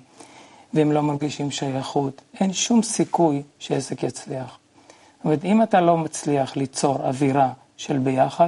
[0.74, 4.58] והם לא מרגישים שייכות, אין שום סיכוי שעסק יצליח.
[5.18, 8.48] זאת אומרת, אם אתה לא מצליח ליצור אווירה של ביחד,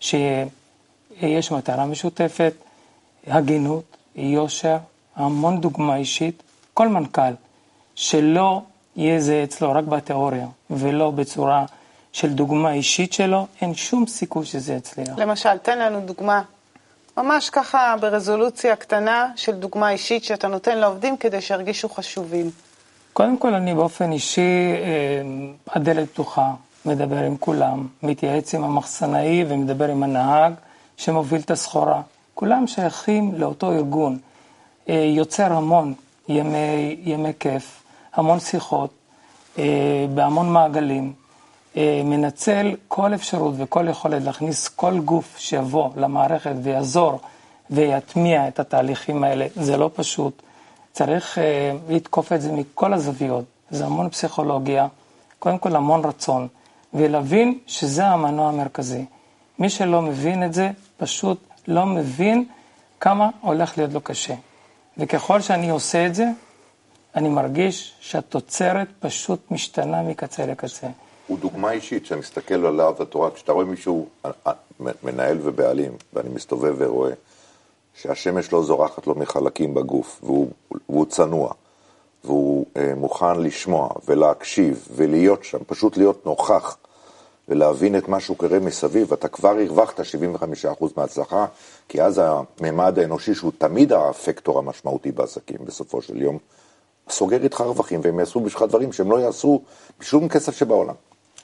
[0.00, 2.54] שיש מטרה משותפת,
[3.26, 4.76] הגינות, יושר,
[5.16, 6.42] המון דוגמה אישית,
[6.74, 7.32] כל מנכ"ל
[7.94, 8.62] שלא
[8.96, 11.64] יהיה זה אצלו רק בתיאוריה ולא בצורה
[12.18, 15.08] של דוגמה אישית שלו, אין שום סיכוי שזה יצליח.
[15.16, 16.42] למשל, תן לנו דוגמה,
[17.16, 22.50] ממש ככה ברזולוציה קטנה של דוגמה אישית שאתה נותן לעובדים כדי שירגישו חשובים.
[23.12, 26.50] קודם כל, אני באופן אישי, אה, הדלת פתוחה,
[26.84, 30.52] מדבר עם כולם, מתייעץ עם המחסנאי ומדבר עם הנהג
[30.96, 32.02] שמוביל את הסחורה.
[32.34, 34.18] כולם שייכים לאותו ארגון.
[34.88, 35.94] אה, יוצר המון
[36.28, 37.82] ימי, ימי כיף,
[38.14, 38.90] המון שיחות,
[39.58, 39.64] אה,
[40.14, 41.27] בהמון מעגלים.
[41.78, 47.20] אה, מנצל כל אפשרות וכל יכולת להכניס כל גוף שיבוא למערכת ויעזור
[47.70, 49.46] ויטמיע את התהליכים האלה.
[49.54, 50.42] זה לא פשוט.
[50.92, 51.38] צריך
[51.88, 53.44] לתקוף את זה מכל הזוויות.
[53.70, 54.86] זה המון פסיכולוגיה,
[55.38, 56.48] קודם כל המון רצון,
[56.94, 59.04] ולהבין שזה המנוע המרכזי.
[59.58, 61.38] מי שלא מבין את זה, פשוט
[61.68, 62.44] לא מבין
[63.00, 64.34] כמה הולך להיות לו קשה.
[64.98, 66.26] וככל שאני עושה את זה,
[67.14, 70.86] אני מרגיש שהתוצרת פשוט משתנה מקצה לקצה.
[71.28, 74.52] הוא דוגמה אישית, כשאני מסתכל עליו התורה, כשאתה רואה מישהו, אה, אה,
[75.02, 77.12] מנהל ובעלים, ואני מסתובב ורואה
[77.94, 80.50] שהשמש לא זורחת לו מחלקים בגוף, והוא,
[80.88, 81.52] והוא צנוע,
[82.24, 86.76] והוא אה, מוכן לשמוע ולהקשיב ולהיות שם, פשוט להיות נוכח
[87.48, 90.04] ולהבין את מה שהוא קורה מסביב, אתה כבר הרווחת 75%
[90.96, 91.46] מההצלחה,
[91.88, 96.38] כי אז הממד האנושי, שהוא תמיד הפקטור המשמעותי בעסקים בסופו של יום,
[97.10, 99.62] סוגר איתך רווחים, והם יעשו בשבילך דברים שהם לא יעשו
[100.00, 100.94] בשום כסף שבעולם.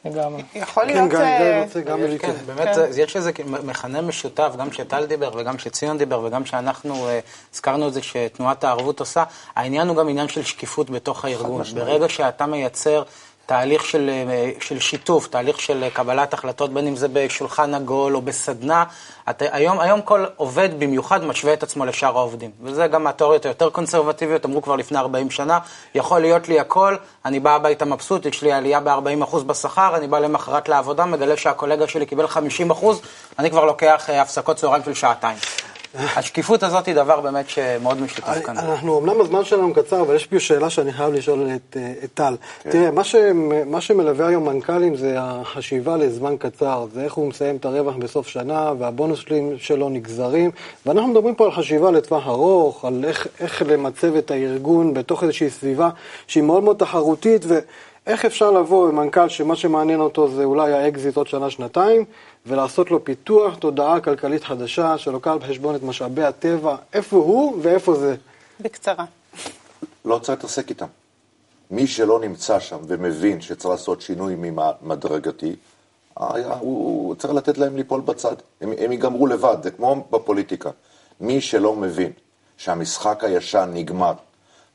[0.04, 0.42] לגמרי.
[0.54, 1.10] יכול להיות...
[1.10, 6.20] כן, גם אה, כן, באמת, יש איזה מכנה משותף, גם שטל דיבר וגם שציון דיבר
[6.24, 7.20] וגם שאנחנו אה,
[7.54, 9.24] הזכרנו את זה שתנועת הערבות עושה,
[9.56, 11.62] העניין הוא גם עניין של שקיפות בתוך הארגון.
[11.74, 13.02] ברגע שאתה מייצר
[13.46, 18.22] תהליך של, אה, של שיתוף, תהליך של קבלת החלטות, בין אם זה בשולחן עגול או
[18.22, 18.84] בסדנה.
[19.30, 22.50] את, היום, היום כל עובד במיוחד משווה את עצמו לשאר העובדים.
[22.62, 25.58] וזה גם מהתיאוריות היותר קונסרבטיביות, אמרו כבר לפני 40 שנה,
[25.94, 30.18] יכול להיות לי הכל, אני בא הביתה מבסוט, יש לי עלייה ב-40% בשכר, אני בא
[30.18, 32.86] למחרת לעבודה, מגלה שהקולגה שלי קיבל 50%,
[33.38, 35.36] אני כבר לוקח אה, הפסקות צהריים של שעתיים.
[35.94, 38.58] השקיפות הזאת היא דבר באמת שמאוד משותף כאן.
[38.58, 42.36] אנחנו, אמנם הזמן שלנו קצר, אבל יש פה שאלה שאני חייב לשאול את, אה, טל.
[42.62, 42.70] כן.
[42.70, 43.16] תראה, מה, ש,
[43.66, 48.28] מה שמלווה היום מנכ"לים זה החשיבה לזמן קצר, זה איך הוא מסיים את הרווח בסוף
[48.28, 50.50] שנה, והבונוסים שלו נגזרים,
[50.86, 55.50] ואנחנו מדברים פה על חשיבה לטווח ארוך, על איך, איך למצב את הארגון בתוך איזושהי
[55.50, 55.88] סביבה
[56.26, 57.58] שהיא מאוד מאוד תחרותית, ו...
[58.06, 62.04] איך אפשר לבוא עם מנכ"ל שמה שמעניין אותו זה אולי האקזיט עוד שנה-שנתיים,
[62.46, 68.16] ולעשות לו פיתוח תודעה כלכלית חדשה, שלוקח בחשבון את משאבי הטבע, איפה הוא ואיפה זה.
[68.60, 69.04] בקצרה.
[70.04, 70.86] לא צריך להתעסק איתם.
[71.70, 74.36] מי שלא נמצא שם ומבין שצריך לעשות שינוי
[74.82, 75.56] מדרגתי,
[76.60, 78.34] הוא צריך לתת להם ליפול בצד.
[78.60, 80.70] הם, הם ייגמרו לבד, זה כמו בפוליטיקה.
[81.20, 82.12] מי שלא מבין
[82.56, 84.12] שהמשחק הישן נגמר,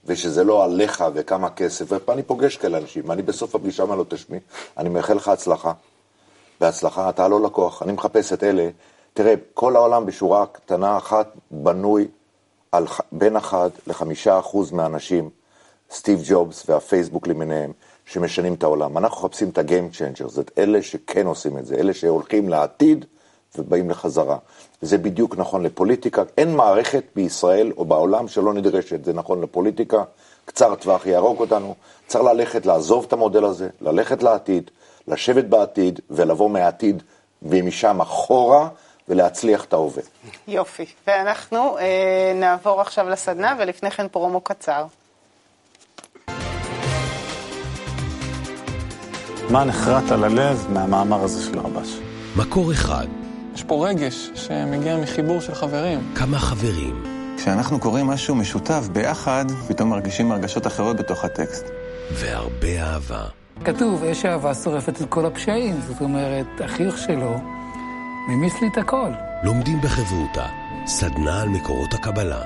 [0.05, 4.05] ושזה לא עליך וכמה כסף, ופה אני פוגש כאלה אנשים, אני בסוף הפגישה אומר לו,
[4.09, 4.39] תשמעי,
[4.77, 5.73] אני מאחל לך הצלחה.
[6.61, 8.69] בהצלחה, אתה לא לקוח, אני מחפש את אלה.
[9.13, 12.07] תראה, כל העולם בשורה קטנה אחת בנוי
[12.71, 15.29] על בין 1 ל-5 אחוז מהאנשים,
[15.91, 17.71] סטיב ג'ובס והפייסבוק למיניהם,
[18.05, 18.97] שמשנים את העולם.
[18.97, 23.05] אנחנו מחפשים את ה-game changers, את אלה שכן עושים את זה, אלה שהולכים לעתיד
[23.57, 24.37] ובאים לחזרה.
[24.81, 26.23] זה בדיוק נכון לפוליטיקה.
[26.37, 30.03] אין מערכת בישראל או בעולם שלא נדרשת, זה נכון לפוליטיקה.
[30.45, 31.75] קצר טווח יהרוג אותנו.
[32.07, 34.71] צריך ללכת, לעזוב את המודל הזה, ללכת לעתיד,
[35.09, 37.03] לשבת בעתיד ולבוא מהעתיד
[37.41, 38.69] ומשם אחורה
[39.07, 40.03] ולהצליח את ההווה.
[40.47, 40.85] יופי.
[41.07, 44.85] ואנחנו אה, נעבור עכשיו לסדנה ולפני כן פרומו קצר.
[49.49, 51.99] מה נחרט על הלב מהמאמר הזה של רבש?
[52.35, 53.07] מקור אחד.
[53.55, 55.99] יש פה רגש שמגיע מחיבור של חברים.
[56.15, 57.03] כמה חברים.
[57.37, 61.65] כשאנחנו קוראים משהו משותף ביחד, פתאום מרגישים הרגשות אחרות בתוך הטקסט.
[62.11, 63.38] והרבה אהבה.
[63.65, 67.35] כתוב, אש אהבה שורפת את כל הפשעים, זאת אומרת, החיוך שלו
[68.27, 69.11] ממיס לי את הכל.
[69.43, 70.45] לומדים בחברותא,
[70.85, 72.41] סדנה על מקורות הקבלה,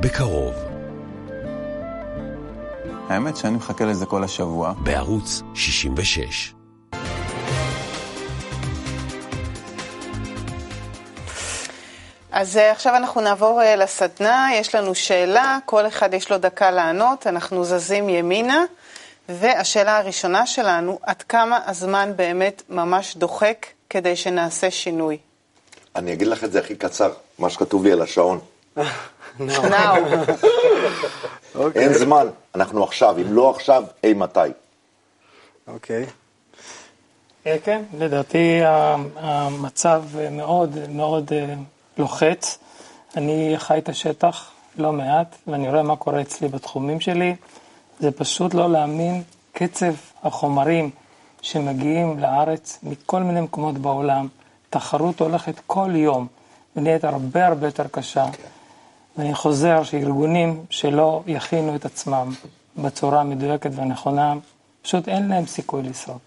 [0.00, 0.54] בקרוב.
[3.08, 4.72] האמת שאני מחכה לזה כל השבוע.
[4.82, 6.54] בערוץ 66.
[12.32, 16.70] אז אה, עכשיו אנחנו נעבור אה, לסדנה, יש לנו שאלה, כל אחד יש לו דקה
[16.70, 18.64] לענות, אנחנו זזים ימינה,
[19.28, 25.18] והשאלה הראשונה שלנו, עד כמה הזמן באמת ממש דוחק כדי שנעשה שינוי?
[25.96, 28.38] אני אגיד לך את זה הכי קצר, מה שכתוב לי על השעון.
[29.40, 29.94] נאו.
[31.54, 31.82] אוקיי.
[31.82, 34.40] אין זמן, אנחנו עכשיו, אם לא עכשיו, אי מתי.
[35.68, 36.06] אוקיי.
[37.46, 38.60] אה, כן, לדעתי
[39.16, 41.32] המצב מאוד מאוד
[41.98, 42.58] לוחץ.
[43.16, 47.34] אני חי את השטח לא מעט, ואני רואה מה קורה אצלי בתחומים שלי.
[48.00, 49.22] זה פשוט לא להאמין
[49.52, 49.92] קצב
[50.22, 50.90] החומרים
[51.42, 54.28] שמגיעים לארץ מכל מיני מקומות בעולם.
[54.70, 56.26] תחרות הולכת כל יום
[56.76, 58.26] ונהיית הרבה הרבה יותר קשה.
[59.16, 62.32] ואני חוזר שארגונים שלא יכינו את עצמם
[62.76, 64.34] בצורה המדויקת והנכונה,
[64.82, 66.18] פשוט אין להם סיכוי לשרוד.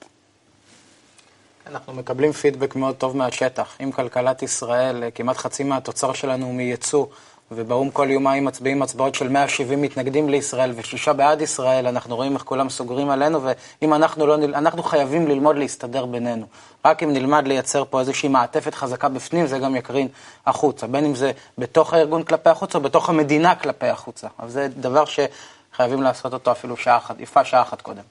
[1.68, 3.78] אנחנו מקבלים פידבק מאוד טוב מהשטח.
[3.84, 7.06] אם כלכלת ישראל, אה, כמעט חצי מהתוצר שלנו הוא מייצוא,
[7.52, 12.44] ובאו"ם כל יומיים מצביעים הצבעות של 170 מתנגדים לישראל ושישה בעד ישראל, אנחנו רואים איך
[12.44, 13.40] כולם סוגרים עלינו,
[13.82, 16.46] ואם אנחנו לא, אנחנו חייבים ללמוד להסתדר בינינו.
[16.86, 20.08] רק אם נלמד לייצר פה איזושהי מעטפת חזקה בפנים, זה גם יקרין
[20.46, 24.28] החוצה, בין אם זה בתוך הארגון כלפי החוצה או בתוך המדינה כלפי החוצה.
[24.40, 28.04] אבל זה דבר שחייבים לעשות אותו אפילו שעה אחת, יפה שעה אחת קודם.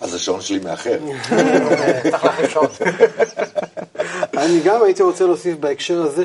[0.00, 0.98] אז השעון שלי מאחר.
[2.10, 2.66] צריך להחליף שעון.
[4.36, 6.24] אני גם הייתי רוצה להוסיף בהקשר הזה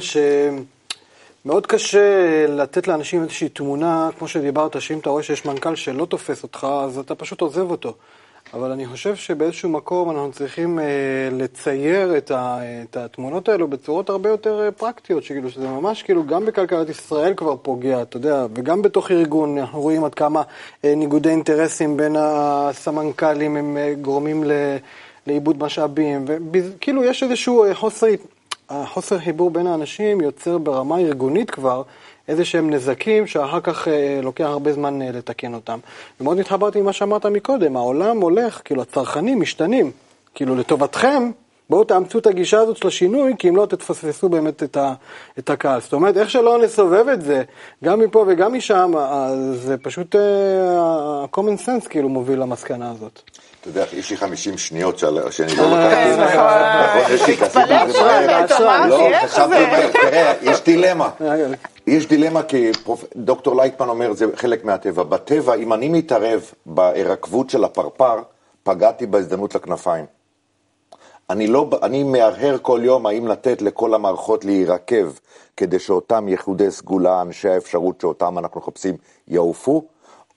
[1.43, 6.43] שמאוד קשה לתת לאנשים איזושהי תמונה, כמו שדיברת, שאם אתה רואה שיש מנכ"ל שלא תופס
[6.43, 7.93] אותך, אז אתה פשוט עוזב אותו.
[8.53, 10.85] אבל אני חושב שבאיזשהו מקום אנחנו צריכים אה,
[11.31, 16.25] לצייר את, ה, את התמונות האלו בצורות הרבה יותר אה, פרקטיות, שכאילו שזה ממש כאילו
[16.25, 20.41] גם בכלכלת ישראל כבר פוגע, אתה יודע, וגם בתוך ארגון אנחנו רואים עד כמה
[20.85, 24.51] אה, ניגודי אינטרסים בין הסמנכ"לים הם אה, גורמים ל,
[25.27, 28.07] לאיבוד משאבים, וכאילו יש איזשהו אה, חוסר,
[28.85, 31.83] חוסר חיבור בין האנשים יוצר ברמה ארגונית כבר
[32.27, 35.79] איזה שהם נזקים שאחר כך אה, לוקח הרבה זמן אה, לתקן אותם.
[36.21, 39.91] ומאוד התחברתי עם מה שאמרת מקודם, העולם הולך, כאילו הצרכנים משתנים,
[40.35, 41.31] כאילו לטובתכם,
[41.69, 44.93] בואו תאמצו את הגישה הזאת של השינוי, כי אם לא תתפספסו באמת את, ה,
[45.39, 45.81] את הקהל.
[45.81, 47.43] זאת אומרת, איך שלא נסובב את זה,
[47.83, 48.93] גם מפה וגם משם,
[49.53, 53.21] זה פשוט ה-common sense כאילו מוביל למסקנה הזאת.
[53.61, 57.09] אתה יודע, יש לי 50 שניות שאני לא לוקח.
[57.09, 57.37] יש לי
[59.91, 61.09] תראה, יש דילמה.
[61.87, 62.71] יש דילמה כי
[63.15, 65.03] דוקטור לייטמן אומר, זה חלק מהטבע.
[65.03, 68.21] בטבע, אם אני מתערב בהירקבות של הפרפר,
[68.63, 70.05] פגעתי בהזדמנות לכנפיים.
[71.29, 75.11] אני, לא, אני מהרהר כל יום האם לתת לכל המערכות להירקב
[75.57, 78.95] כדי שאותם יחודי סגולה, אנשי האפשרות שאותם אנחנו מחפשים,
[79.27, 79.83] יעופו,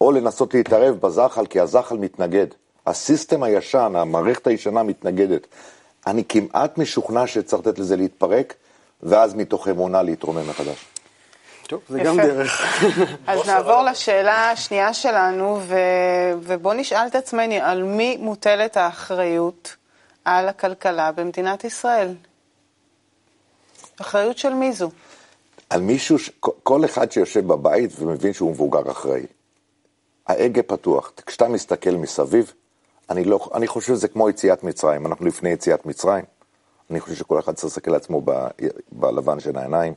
[0.00, 2.46] או לנסות להתערב בזחל, כי הזחל מתנגד.
[2.86, 5.46] הסיסטם הישן, המערכת הישנה מתנגדת.
[6.06, 8.54] אני כמעט משוכנע שצריך לתת לזה להתפרק,
[9.02, 10.84] ואז מתוך אמונה להתרומם מחדש.
[11.66, 12.82] טוב, זה גם דרך.
[13.26, 15.76] אז נעבור לשאלה השנייה שלנו, ו...
[16.40, 19.76] ובואו נשאל את עצמנו, על מי מוטלת האחריות
[20.24, 22.14] על הכלכלה במדינת ישראל?
[24.00, 24.90] אחריות של מי זו?
[25.70, 26.30] על מישהו, ש...
[26.40, 29.26] כל אחד שיושב בבית ומבין שהוא מבוגר אחראי.
[30.26, 31.12] ההגה פתוח.
[31.26, 32.52] כשאתה מסתכל מסביב,
[33.10, 36.24] אני, לא, אני חושב שזה כמו יציאת מצרים, אנחנו לפני יציאת מצרים.
[36.90, 38.46] אני חושב שכל אחד צריך להסתכל לעצמו ב,
[38.92, 39.94] בלבן של העיניים.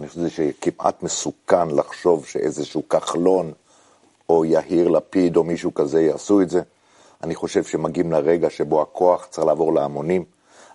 [0.00, 3.52] אני חושב שכמעט מסוכן לחשוב שאיזשהו כחלון
[4.28, 6.62] או יהיר לפיד או מישהו כזה יעשו את זה.
[7.24, 10.24] אני חושב שמגיעים לרגע שבו הכוח צריך לעבור להמונים.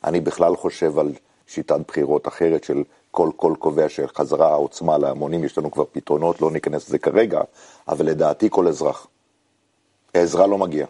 [0.04, 1.14] אני בכלל חושב על
[1.48, 6.52] שיטת בחירות אחרת של כל קול קובע שחזרה העוצמה להמונים, יש לנו כבר פתרונות, לא
[6.52, 7.42] ניכנס לזה כרגע,
[7.88, 9.08] אבל לדעתי כל אזרח.
[10.16, 10.88] העזרה לא מגיעה.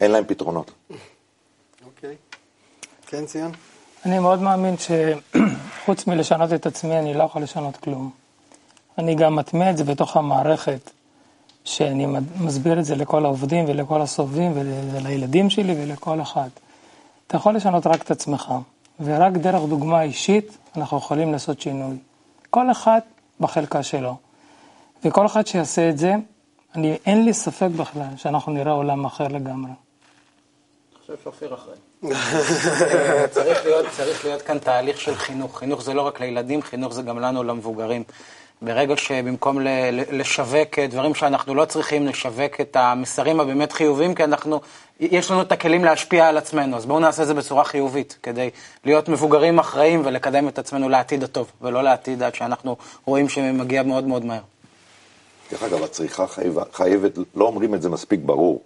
[0.00, 0.70] אין להם פתרונות.
[1.84, 2.16] אוקיי.
[3.06, 3.52] כן, ציון?
[4.06, 8.10] אני מאוד מאמין שחוץ מלשנות את עצמי, אני לא יכול לשנות כלום.
[8.98, 10.90] אני גם מטמיע את זה בתוך המערכת,
[11.64, 12.06] שאני
[12.40, 14.52] מסביר את זה לכל העובדים ולכל הסובבים
[14.92, 16.48] ולילדים שלי ולכל אחד.
[17.26, 18.52] אתה יכול לשנות רק את עצמך,
[19.00, 21.96] ורק דרך דוגמה אישית אנחנו יכולים לעשות שינוי.
[22.50, 23.00] כל אחד
[23.40, 24.16] בחלקה שלו.
[25.04, 26.14] וכל אחד שיעשה את זה,
[26.74, 29.70] אני, אין לי ספק בכלל שאנחנו נראה עולם אחר לגמרי.
[31.16, 31.76] חושב שאופיר אחראי.
[33.34, 35.58] צריך, להיות, צריך להיות כאן תהליך של חינוך.
[35.58, 38.04] חינוך זה לא רק לילדים, חינוך זה גם לנו, למבוגרים.
[38.62, 39.58] ברגע שבמקום
[40.12, 44.60] לשווק דברים שאנחנו לא צריכים, לשווק את המסרים הבאמת חיוביים, כי אנחנו,
[45.00, 48.50] יש לנו את הכלים להשפיע על עצמנו, אז בואו נעשה את זה בצורה חיובית, כדי
[48.84, 54.04] להיות מבוגרים אחראים ולקדם את עצמנו לעתיד הטוב, ולא לעתיד עד שאנחנו רואים שמגיע מאוד
[54.04, 54.42] מאוד מהר.
[55.52, 56.26] דרך אגב, הצריכה
[56.72, 58.62] חייבת, לא אומרים את זה מספיק ברור.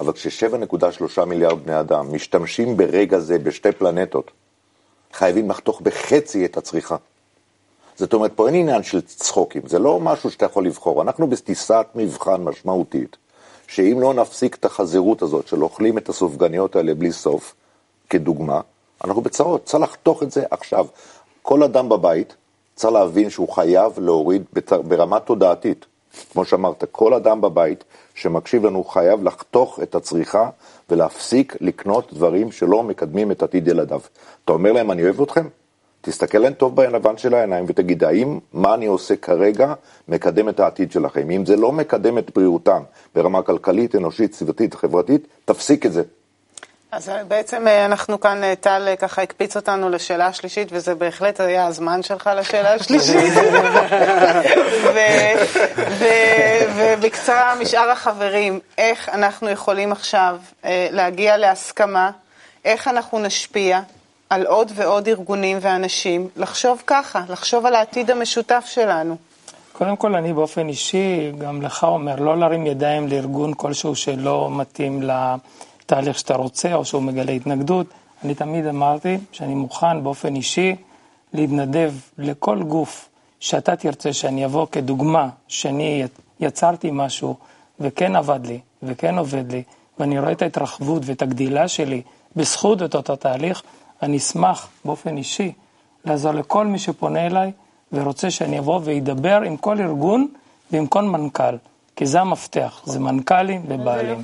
[0.00, 4.30] אבל כש-7.3 מיליארד בני אדם משתמשים ברגע זה בשתי פלנטות,
[5.12, 6.96] חייבים לחתוך בחצי את הצריכה.
[7.96, 11.02] זאת אומרת, פה אין עניין של צחוקים, זה לא משהו שאתה יכול לבחור.
[11.02, 13.16] אנחנו בטיסת מבחן משמעותית,
[13.66, 17.54] שאם לא נפסיק את החזירות הזאת של אוכלים את הסופגניות האלה בלי סוף,
[18.10, 18.60] כדוגמה,
[19.04, 20.86] אנחנו בצרות, צריך לחתוך את זה עכשיו.
[21.42, 22.34] כל אדם בבית
[22.74, 24.42] צריך להבין שהוא חייב להוריד
[24.88, 25.86] ברמה תודעתית.
[26.32, 27.84] כמו שאמרת, כל אדם בבית
[28.14, 30.50] שמקשיב לנו חייב לחתוך את הצריכה
[30.90, 34.00] ולהפסיק לקנות דברים שלא מקדמים את עתיד ילדיו.
[34.44, 35.48] אתה אומר להם, אני אוהב אתכם?
[36.00, 39.74] תסתכל להם טוב בלבן של העיניים ותגיד, האם מה אני עושה כרגע
[40.08, 41.30] מקדם את העתיד שלכם?
[41.30, 42.82] אם זה לא מקדם את בריאותם
[43.14, 46.02] ברמה כלכלית, אנושית, סביבתית, חברתית, תפסיק את זה.
[46.94, 51.40] אז בעצם אה, אנחנו כאן, אה, טל אה, ככה הקפיץ אותנו לשאלה השלישית, וזה בהחלט
[51.40, 53.32] היה הזמן שלך לשאלה השלישית.
[56.76, 60.36] ובקצרה, משאר החברים, איך אנחנו יכולים עכשיו
[60.90, 62.10] להגיע להסכמה
[62.64, 63.80] איך אנחנו נשפיע
[64.30, 69.16] על עוד ועוד ארגונים ואנשים לחשוב ככה, לחשוב על העתיד המשותף שלנו.
[69.72, 75.02] קודם כל, אני באופן אישי, גם לך אומר, לא להרים ידיים לארגון כלשהו שלא מתאים
[75.84, 77.86] לתהליך שאתה רוצה, או שהוא מגלה התנגדות.
[78.24, 80.76] אני תמיד אמרתי שאני מוכן באופן אישי
[81.32, 83.08] להתנדב לכל גוף
[83.40, 86.04] שאתה תרצה שאני אבוא כדוגמה, שאני
[86.40, 87.36] יצרתי משהו
[87.80, 89.62] וכן עבד לי וכן עובד לי,
[89.98, 92.02] ואני רואה את ההתרחבות ואת הגדילה שלי
[92.36, 93.62] בזכות את אותו תהליך,
[94.02, 95.52] אני אשמח באופן אישי
[96.04, 97.52] לעזור לכל מי שפונה אליי
[97.92, 100.28] ורוצה שאני אבוא ואדבר עם כל ארגון
[100.70, 101.56] ועם כל מנכ"ל,
[101.96, 104.22] כי זה המפתח, זה מנכ"לים ובעלים.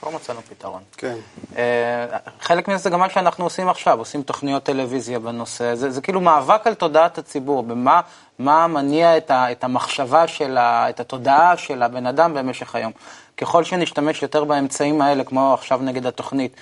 [0.00, 0.82] כבר מצאנו פתרון.
[0.96, 1.16] כן.
[1.56, 2.06] אה,
[2.40, 5.74] חלק מזה זה גם מה שאנחנו עושים עכשיו, עושים תוכניות טלוויזיה בנושא.
[5.74, 8.00] זה, זה כאילו מאבק על תודעת הציבור, במה
[8.38, 12.92] מה מניע את, ה, את המחשבה שלה, את התודעה של הבן אדם במשך היום.
[13.40, 16.56] ככל שנשתמש יותר באמצעים האלה, כמו עכשיו נגד התוכנית,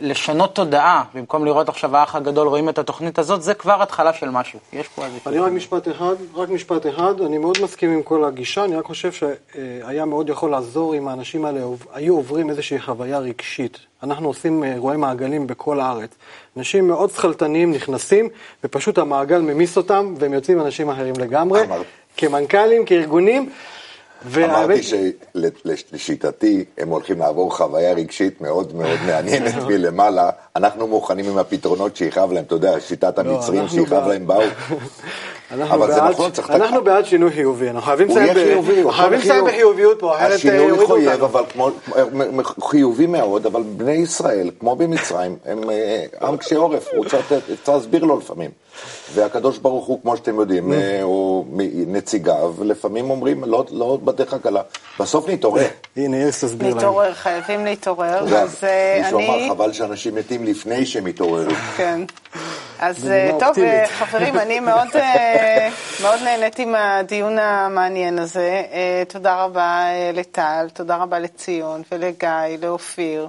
[0.00, 4.30] לשנות תודעה, במקום לראות עכשיו האח הגדול, רואים את התוכנית הזאת, זה כבר התחלה של
[4.30, 4.58] משהו.
[4.72, 5.18] יש פה איזה...
[5.26, 8.84] אני רק משפט אחד, רק משפט אחד, אני מאוד מסכים עם כל הגישה, אני רק
[8.84, 11.60] חושב שהיה מאוד יכול לעזור אם האנשים האלה
[11.92, 13.78] היו עוברים איזושהי חוויה רגשית.
[14.02, 16.10] אנחנו עושים אירועי מעגלים בכל הארץ.
[16.56, 18.28] אנשים מאוד שכלתניים נכנסים,
[18.64, 21.60] ופשוט המעגל ממיס אותם, והם יוצאים אנשים אחרים לגמרי.
[22.16, 23.50] כמנכ"לים, כארגונים.
[24.36, 24.82] אמרתי
[25.76, 30.30] שלשיטתי הם הולכים לעבור חוויה רגשית מאוד מאוד מעניינת מלמעלה.
[30.56, 34.42] אנחנו מוכנים עם הפתרונות שיכאב להם, אתה יודע, שיטת לא, המצרים שיכאב להם באו.
[35.70, 36.50] אבל זה נכון, צריך...
[36.50, 41.26] אנחנו בעד שינוי חיובי, אנחנו חייבים לסיים בחיוביות פה, אחרת השינוי יורידו חויב, אותנו.
[41.26, 41.70] אבל כמו,
[42.60, 47.32] חיובי מאוד, אבל בני ישראל, כמו במצרים, הם אה, עם קשה עורף, הוא צריך
[47.68, 48.50] להסביר לו לפעמים.
[49.14, 51.44] והקדוש ברוך הוא, כמו שאתם יודעים, אה, הוא
[51.86, 54.62] נציגיו, לפעמים אומרים, לא לא בדרך הקלה.
[55.00, 55.66] בסוף נתעורר.
[55.96, 56.76] הנה, איריס תסביר להם.
[56.76, 58.24] להתעורר, חייבים להתעורר.
[58.62, 59.28] אה, מישהו אני...
[59.28, 61.54] אמר, חבל שאנשים מתים לפני שהם יתעוררו.
[61.76, 62.00] כן.
[62.78, 63.58] אז אה, טוב.
[63.58, 65.68] אה, חברים, אני מאוד, אה,
[66.02, 68.62] מאוד נהניתי מהדיון המעניין הזה.
[69.08, 69.84] תודה רבה
[70.14, 72.30] לטל, תודה רבה לציון ולגיא,
[72.62, 73.28] לאופיר.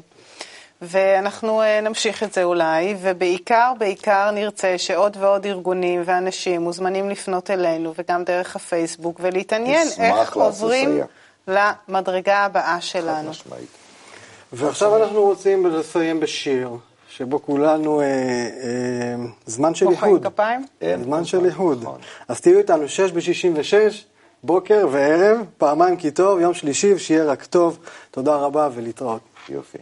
[0.81, 7.93] ואנחנו נמשיך את זה אולי, ובעיקר, בעיקר נרצה שעוד ועוד ארגונים ואנשים מוזמנים לפנות אלינו,
[7.97, 11.05] וגם דרך הפייסבוק, ולהתעניין איך עוברים לסייע.
[11.87, 13.31] למדרגה הבאה שלנו.
[14.53, 16.69] ועכשיו אנחנו רוצים לסיים בשיר,
[17.17, 19.15] שבו כולנו, אה, אה,
[19.45, 20.33] זמן של מוחאים איחוד.
[20.33, 20.65] כפיים?
[20.81, 21.81] אין, זמן נכון, של איחוד.
[21.81, 21.99] נכון.
[22.27, 24.05] אז תהיו איתנו שש בשישים ושש,
[24.43, 27.79] בוקר וערב, פעמיים כי טוב, יום שלישי, ושיהיה רק טוב.
[28.11, 29.21] תודה רבה ולהתראות.
[29.49, 29.77] יופי.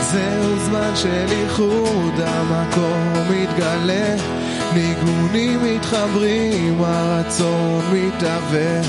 [0.00, 4.37] זהו זמן של איחוד, המקום מתגלה,
[4.74, 8.80] ניגונים מתחברים, הרצון מתהווה.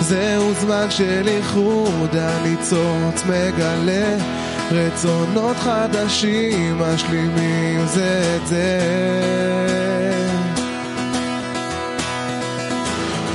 [0.00, 4.16] זהו זמן של איחוד, הניצוץ מגלה,
[4.70, 8.80] רצונות חדשים משלימים זה את זה.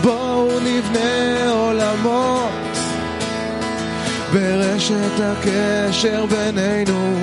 [0.03, 2.51] בואו נבנה עולמות
[4.33, 7.15] ברשת הקשר בינינו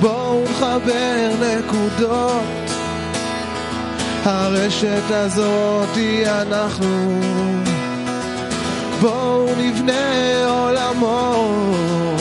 [0.00, 2.69] בואו נחבר נקודות
[4.24, 7.20] הרשת הזאת היא אנחנו.
[9.00, 12.20] בואו נבנה עולמות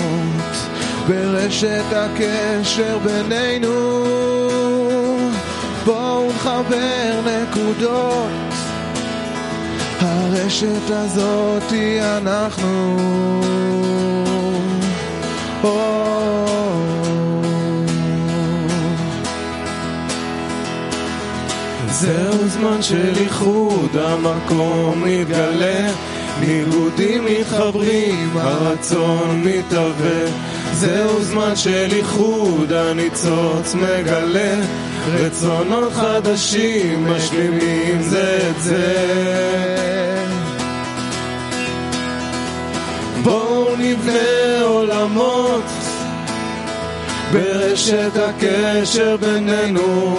[1.08, 4.06] ברשת הקשר בינינו.
[5.86, 8.30] בואו נחבר נקודות.
[10.00, 13.20] הרשת הזאת היא אנחנו.
[22.00, 25.92] זהו זמן של איחוד, המקום מתגלה,
[26.40, 30.32] ניגודים מתחברים, הרצון מתהווה.
[30.74, 34.56] זהו זמן של איחוד, הניצוץ מגלה,
[35.14, 38.96] רצונות חדשים משלימים זה את זה.
[43.24, 45.66] בואו נבנה עולמות
[47.32, 50.18] ברשת הקשר בינינו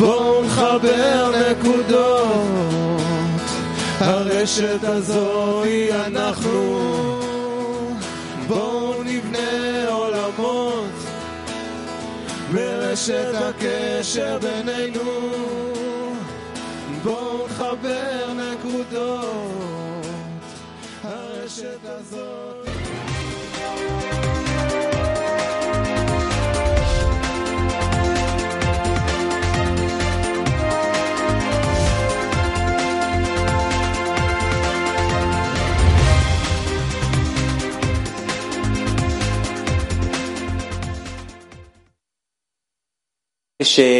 [0.00, 2.30] בואו נחבר נקודות.
[3.98, 6.80] הרשת הזו היא אנחנו.
[8.46, 10.90] בואו נבנה עולמות.
[12.52, 15.30] ברשת הקשר בינינו.
[17.02, 20.06] בואו נחבר נקודות.
[21.04, 22.59] הרשת הזאת
[43.60, 43.98] esce